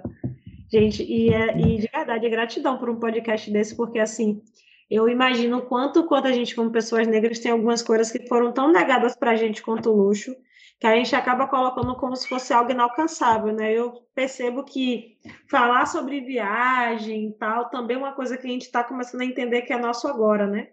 Gente, 0.72 1.02
e, 1.02 1.30
é, 1.30 1.58
e 1.58 1.78
de 1.78 1.88
verdade, 1.92 2.26
é 2.26 2.30
gratidão 2.30 2.78
por 2.78 2.88
um 2.88 3.00
podcast 3.00 3.50
desse, 3.50 3.74
porque 3.74 3.98
assim, 3.98 4.40
eu 4.88 5.08
imagino 5.08 5.62
quanto, 5.62 6.04
quanto 6.04 6.28
a 6.28 6.32
gente, 6.32 6.54
como 6.54 6.70
pessoas 6.70 7.06
negras, 7.06 7.40
tem 7.40 7.50
algumas 7.50 7.82
coisas 7.82 8.10
que 8.10 8.26
foram 8.28 8.52
tão 8.52 8.72
negadas 8.72 9.16
pra 9.16 9.36
gente 9.36 9.62
quanto 9.62 9.90
o 9.90 9.96
luxo 9.96 10.34
que 10.80 10.86
a 10.86 10.96
gente 10.96 11.14
acaba 11.14 11.46
colocando 11.46 11.94
como 11.94 12.16
se 12.16 12.26
fosse 12.26 12.54
algo 12.54 12.70
inalcançável, 12.70 13.52
né? 13.52 13.70
Eu 13.70 13.92
percebo 14.14 14.64
que 14.64 15.18
falar 15.50 15.84
sobre 15.84 16.22
viagem 16.22 17.28
e 17.28 17.32
tal 17.34 17.68
também 17.68 17.98
é 17.98 18.00
uma 18.00 18.14
coisa 18.14 18.38
que 18.38 18.46
a 18.46 18.50
gente 18.50 18.62
está 18.62 18.82
começando 18.82 19.20
a 19.20 19.26
entender 19.26 19.62
que 19.62 19.74
é 19.74 19.78
nosso 19.78 20.08
agora, 20.08 20.46
né? 20.46 20.68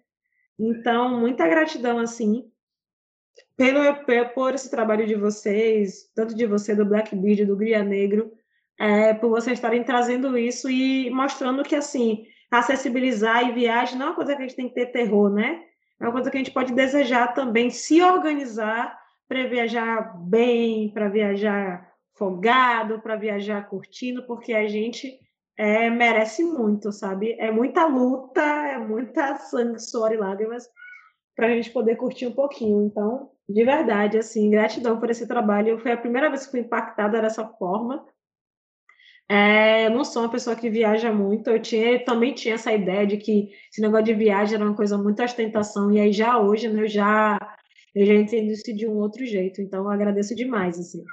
Então, 0.57 1.19
muita 1.19 1.45
gratidão, 1.45 1.99
assim, 1.99 2.49
pelo, 3.57 3.81
por 4.33 4.55
esse 4.55 4.71
trabalho 4.71 5.05
de 5.05 5.13
vocês, 5.13 6.09
tanto 6.15 6.33
de 6.33 6.45
você, 6.45 6.73
do 6.73 6.85
Blackbeard, 6.85 7.45
do 7.45 7.57
Gria 7.57 7.83
Negro, 7.83 8.31
é, 8.79 9.13
por 9.13 9.29
vocês 9.29 9.57
estarem 9.57 9.83
trazendo 9.83 10.37
isso 10.37 10.69
e 10.69 11.09
mostrando 11.09 11.63
que, 11.63 11.75
assim, 11.75 12.25
acessibilizar 12.49 13.45
e 13.45 13.51
viagem 13.51 13.99
não 13.99 14.05
é 14.05 14.09
uma 14.11 14.15
coisa 14.15 14.35
que 14.37 14.41
a 14.41 14.47
gente 14.47 14.55
tem 14.55 14.69
que 14.69 14.75
ter 14.75 14.85
terror, 14.85 15.29
né? 15.29 15.63
É 15.99 16.05
uma 16.05 16.13
coisa 16.13 16.31
que 16.31 16.37
a 16.37 16.39
gente 16.39 16.53
pode 16.53 16.73
desejar 16.73 17.33
também, 17.33 17.69
se 17.69 18.01
organizar 18.01 18.97
para 19.27 19.47
viajar 19.47 20.17
bem, 20.17 20.89
para 20.93 21.09
viajar 21.09 21.91
folgado, 22.17 22.99
para 23.01 23.15
viajar 23.15 23.67
curtindo, 23.69 24.25
porque 24.25 24.53
a 24.53 24.67
gente 24.67 25.19
é, 25.57 25.89
merece 25.89 26.43
muito, 26.43 26.91
sabe? 26.91 27.35
É 27.39 27.51
muita 27.51 27.85
luta, 27.85 28.41
é 28.41 28.77
muita 28.77 29.35
sangue, 29.35 29.79
suor 29.79 30.11
e 30.11 30.17
lágrimas 30.17 30.67
para 31.35 31.47
a 31.47 31.49
gente 31.51 31.71
poder 31.71 31.95
curtir 31.95 32.27
um 32.27 32.33
pouquinho. 32.33 32.85
Então, 32.85 33.29
de 33.47 33.63
verdade, 33.63 34.17
assim, 34.17 34.49
gratidão 34.49 34.99
por 34.99 35.09
esse 35.09 35.27
trabalho. 35.27 35.79
Foi 35.79 35.91
a 35.91 35.97
primeira 35.97 36.29
vez 36.29 36.45
que 36.45 36.51
fui 36.51 36.59
impactada 36.61 37.21
dessa 37.21 37.47
forma. 37.47 38.05
É, 39.29 39.89
não 39.89 40.05
sou 40.05 40.23
uma 40.23 40.31
pessoa 40.31 40.55
que 40.55 40.69
viaja 40.69 41.11
muito, 41.11 41.49
eu, 41.49 41.61
tinha, 41.61 42.03
também 42.05 42.33
tinha 42.33 42.55
essa 42.55 42.71
ideia 42.71 43.05
de 43.05 43.17
que 43.17 43.49
esse 43.69 43.81
negócio 43.81 44.05
de 44.05 44.13
viagem 44.13 44.55
era 44.55 44.63
uma 44.63 44.73
coisa 44.73 44.97
muito 44.97 45.21
ostentação, 45.21 45.91
e 45.91 45.99
aí 45.99 46.13
já 46.13 46.39
hoje, 46.39 46.69
né, 46.69 46.83
eu 46.83 46.87
já 46.87 47.37
eu 47.99 48.05
já 48.05 48.13
entendo 48.13 48.51
isso 48.51 48.73
de 48.73 48.87
um 48.87 48.97
outro 48.97 49.25
jeito. 49.25 49.61
Então, 49.61 49.89
agradeço 49.89 50.35
demais, 50.35 50.79
assim. 50.79 51.03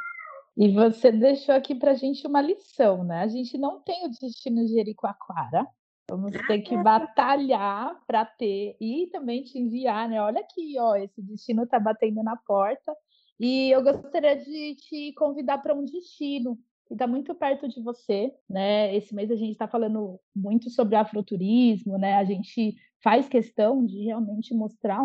E 0.57 0.71
você 0.73 1.11
deixou 1.11 1.55
aqui 1.55 1.75
para 1.75 1.93
a 1.93 1.95
gente 1.95 2.27
uma 2.27 2.41
lição, 2.41 3.03
né? 3.03 3.23
A 3.23 3.29
gente 3.29 3.59
não 3.59 3.81
tem 3.81 4.07
o 4.07 4.11
destino 4.11 4.65
de 4.65 4.73
Jericoacoara, 4.73 5.67
Vamos 6.09 6.33
ter 6.47 6.61
que 6.61 6.77
batalhar 6.77 7.99
para 8.07 8.27
ter 8.27 8.77
e 8.79 9.09
também 9.11 9.43
te 9.43 9.59
enviar, 9.59 10.09
né? 10.09 10.21
Olha 10.21 10.41
aqui, 10.41 10.75
ó, 10.79 10.95
esse 10.97 11.23
destino 11.23 11.63
está 11.63 11.81
batendo 11.81 12.23
na 12.23 12.37
porta. 12.37 12.95
E 13.41 13.71
eu 13.71 13.83
gostaria 13.83 14.37
de 14.37 14.75
te 14.77 15.13
convidar 15.15 15.59
para 15.59 15.75
um 15.75 15.85
destino 15.85 16.59
que 16.87 16.93
está 16.93 17.07
muito 17.07 17.35
perto 17.35 17.67
de 17.67 17.81
você, 17.81 18.35
né? 18.49 18.95
Esse 18.95 19.15
mês 19.15 19.31
a 19.31 19.35
gente 19.35 19.53
está 19.53 19.67
falando 19.67 20.21
muito 20.37 20.69
sobre 20.69 20.95
afroturismo, 20.95 21.97
né? 21.97 22.17
A 22.17 22.25
gente 22.25 22.77
faz 23.03 23.27
questão 23.27 23.85
de 23.85 24.05
realmente 24.05 24.55
mostrar 24.55 25.01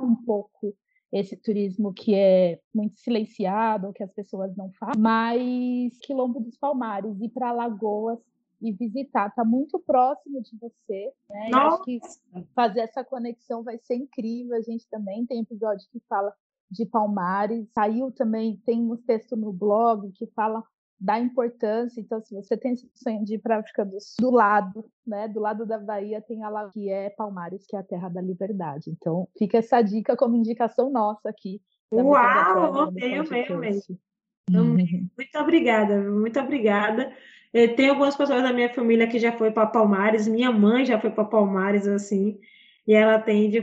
um 0.00 0.16
pouco 0.16 0.74
esse 1.12 1.36
turismo 1.36 1.92
que 1.92 2.14
é 2.14 2.60
muito 2.74 2.98
silenciado, 3.00 3.92
que 3.92 4.02
as 4.02 4.12
pessoas 4.12 4.56
não 4.56 4.70
falam, 4.72 4.94
mas 4.98 5.98
Quilombo 5.98 6.40
dos 6.40 6.56
Palmares, 6.56 7.20
ir 7.20 7.30
para 7.30 7.52
Lagoas 7.52 8.18
e 8.60 8.72
visitar, 8.72 9.28
está 9.28 9.44
muito 9.44 9.78
próximo 9.78 10.40
de 10.42 10.56
você, 10.58 11.12
né? 11.28 11.50
Acho 11.54 11.82
que 11.82 11.98
fazer 12.54 12.80
essa 12.80 13.02
conexão 13.02 13.62
vai 13.62 13.78
ser 13.78 13.94
incrível. 13.94 14.54
A 14.54 14.60
gente 14.60 14.86
também 14.88 15.24
tem 15.24 15.40
episódio 15.40 15.88
que 15.90 16.00
fala 16.08 16.32
de 16.70 16.84
Palmares, 16.86 17.66
saiu 17.74 18.12
também, 18.12 18.60
tem 18.64 18.80
um 18.80 18.96
texto 18.96 19.34
no 19.34 19.52
blog 19.52 20.12
que 20.12 20.26
fala 20.28 20.62
da 21.00 21.18
importância. 21.18 22.00
Então, 22.00 22.20
se 22.20 22.34
você 22.34 22.56
tem 22.56 22.72
esse 22.72 22.88
sonho 22.94 23.24
de 23.24 23.36
ir 23.36 23.38
para 23.38 23.56
a 23.56 23.60
África 23.60 23.84
do 23.84 23.98
Sul, 23.98 24.16
do 24.20 24.30
lado, 24.30 24.84
né, 25.06 25.26
do 25.26 25.40
lado 25.40 25.64
da 25.64 25.78
Bahia 25.78 26.20
tem 26.20 26.44
a 26.44 26.68
que 26.70 26.90
é 26.90 27.08
Palmares, 27.10 27.66
que 27.66 27.74
é 27.74 27.78
a 27.78 27.82
terra 27.82 28.10
da 28.10 28.20
liberdade. 28.20 28.90
Então, 28.90 29.26
fica 29.38 29.58
essa 29.58 29.80
dica 29.80 30.14
como 30.14 30.36
indicação 30.36 30.90
nossa 30.90 31.30
aqui. 31.30 31.62
Uau, 31.90 32.92
tenho 32.92 33.24
mesmo. 33.58 33.98
Então, 34.48 34.64
muito 35.16 35.38
obrigada, 35.38 36.02
muito 36.10 36.38
obrigada. 36.38 37.10
Tem 37.76 37.88
algumas 37.88 38.14
pessoas 38.14 38.42
da 38.42 38.52
minha 38.52 38.72
família 38.72 39.08
que 39.08 39.18
já 39.18 39.32
foi 39.32 39.50
para 39.50 39.66
Palmares, 39.66 40.28
minha 40.28 40.52
mãe 40.52 40.84
já 40.84 41.00
foi 41.00 41.10
para 41.10 41.24
Palmares, 41.24 41.86
assim, 41.88 42.38
e 42.86 42.94
ela 42.94 43.18
tem 43.18 43.50
de 43.50 43.58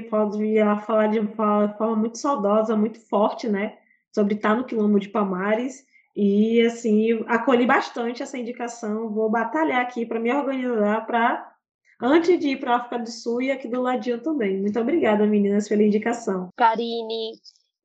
ela 0.58 0.78
falar 0.80 1.08
de 1.08 1.20
uma 1.20 1.70
forma 1.78 1.96
muito 1.96 2.18
saudosa, 2.18 2.76
muito 2.76 3.00
forte, 3.08 3.48
né, 3.48 3.78
sobre 4.12 4.34
estar 4.34 4.56
no 4.56 4.66
quilombo 4.66 5.00
de 5.00 5.08
Palmares. 5.08 5.86
E 6.20 6.66
assim, 6.66 7.24
acolhi 7.28 7.68
bastante 7.68 8.24
essa 8.24 8.40
indicação. 8.40 9.14
Vou 9.14 9.30
batalhar 9.30 9.82
aqui 9.82 10.04
para 10.04 10.20
me 10.20 10.34
organizar 10.34 11.06
para 11.06 11.54
antes 12.02 12.40
de 12.40 12.50
ir 12.50 12.60
para 12.60 12.74
a 12.74 12.78
África 12.78 12.98
do 12.98 13.12
Sul 13.12 13.44
e 13.44 13.52
aqui 13.52 13.68
do 13.68 13.80
ladinho 13.80 14.20
também. 14.24 14.60
Muito 14.60 14.80
obrigada, 14.80 15.28
meninas, 15.28 15.70
pela 15.70 15.84
indicação. 15.84 16.50
Karine, 16.58 17.34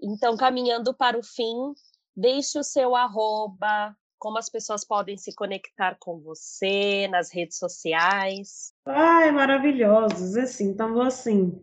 então 0.00 0.34
caminhando 0.34 0.94
para 0.94 1.18
o 1.18 1.22
fim, 1.22 1.74
deixe 2.16 2.58
o 2.58 2.64
seu 2.64 2.96
arroba, 2.96 3.94
como 4.18 4.38
as 4.38 4.48
pessoas 4.48 4.82
podem 4.82 5.18
se 5.18 5.34
conectar 5.34 5.98
com 6.00 6.18
você 6.18 7.06
nas 7.08 7.30
redes 7.30 7.58
sociais. 7.58 8.72
Ai, 8.86 9.30
maravilhosos. 9.30 10.38
Assim, 10.38 10.70
então 10.70 10.94
vou 10.94 11.02
assim. 11.02 11.60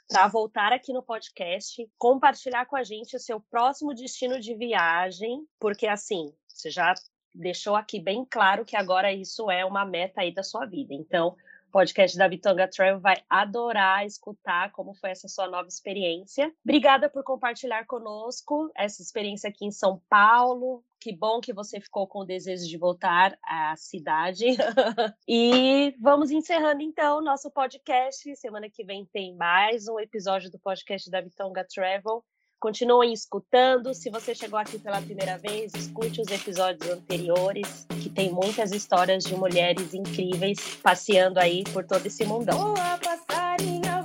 para 0.08 0.26
voltar 0.26 0.72
aqui 0.72 0.92
no 0.92 1.02
podcast, 1.02 1.88
compartilhar 1.96 2.66
com 2.66 2.76
a 2.76 2.82
gente 2.82 3.16
o 3.16 3.20
seu 3.20 3.40
próximo 3.40 3.94
destino 3.94 4.40
de 4.40 4.54
viagem, 4.54 5.46
porque 5.60 5.86
assim, 5.86 6.32
você 6.48 6.70
já 6.70 6.94
deixou 7.32 7.76
aqui 7.76 8.00
bem 8.00 8.26
claro 8.28 8.64
que 8.64 8.76
agora 8.76 9.12
isso 9.12 9.50
é 9.50 9.64
uma 9.64 9.84
meta 9.84 10.22
aí 10.22 10.34
da 10.34 10.42
sua 10.42 10.66
vida. 10.66 10.92
Então, 10.92 11.36
podcast 11.70 12.16
da 12.16 12.28
Bitonga 12.28 12.68
Travel 12.68 13.00
vai 13.00 13.22
adorar 13.28 14.04
escutar 14.04 14.72
como 14.72 14.94
foi 14.94 15.10
essa 15.10 15.28
sua 15.28 15.46
nova 15.46 15.68
experiência. 15.68 16.52
Obrigada 16.64 17.08
por 17.08 17.22
compartilhar 17.22 17.86
conosco 17.86 18.70
essa 18.74 19.00
experiência 19.00 19.48
aqui 19.48 19.64
em 19.64 19.70
São 19.70 20.02
Paulo. 20.08 20.82
Que 21.00 21.14
bom 21.14 21.40
que 21.40 21.52
você 21.52 21.80
ficou 21.80 22.06
com 22.06 22.20
o 22.20 22.24
desejo 22.24 22.66
de 22.66 22.78
voltar 22.78 23.36
à 23.44 23.74
cidade. 23.76 24.46
e 25.28 25.94
vamos 26.00 26.30
encerrando 26.30 26.82
então 26.82 27.22
nosso 27.22 27.50
podcast. 27.50 28.34
Semana 28.36 28.68
que 28.70 28.84
vem 28.84 29.06
tem 29.12 29.34
mais 29.36 29.88
um 29.88 30.00
episódio 30.00 30.50
do 30.50 30.58
podcast 30.58 31.10
da 31.10 31.20
Bitonga 31.20 31.66
Travel. 31.68 32.24
Continuem 32.58 33.12
escutando. 33.12 33.92
Se 33.92 34.10
você 34.10 34.34
chegou 34.34 34.58
aqui 34.58 34.78
pela 34.78 35.00
primeira 35.00 35.36
vez, 35.36 35.72
escute 35.74 36.22
os 36.22 36.28
episódios 36.28 36.90
anteriores, 36.90 37.86
que 38.02 38.08
tem 38.08 38.32
muitas 38.32 38.72
histórias 38.72 39.24
de 39.24 39.36
mulheres 39.36 39.92
incríveis 39.92 40.76
passeando 40.82 41.38
aí 41.38 41.62
por 41.72 41.86
todo 41.86 42.06
esse 42.06 42.24
mundão. 42.24 42.74
Voa, 42.74 42.98
passarinha. 42.98 43.95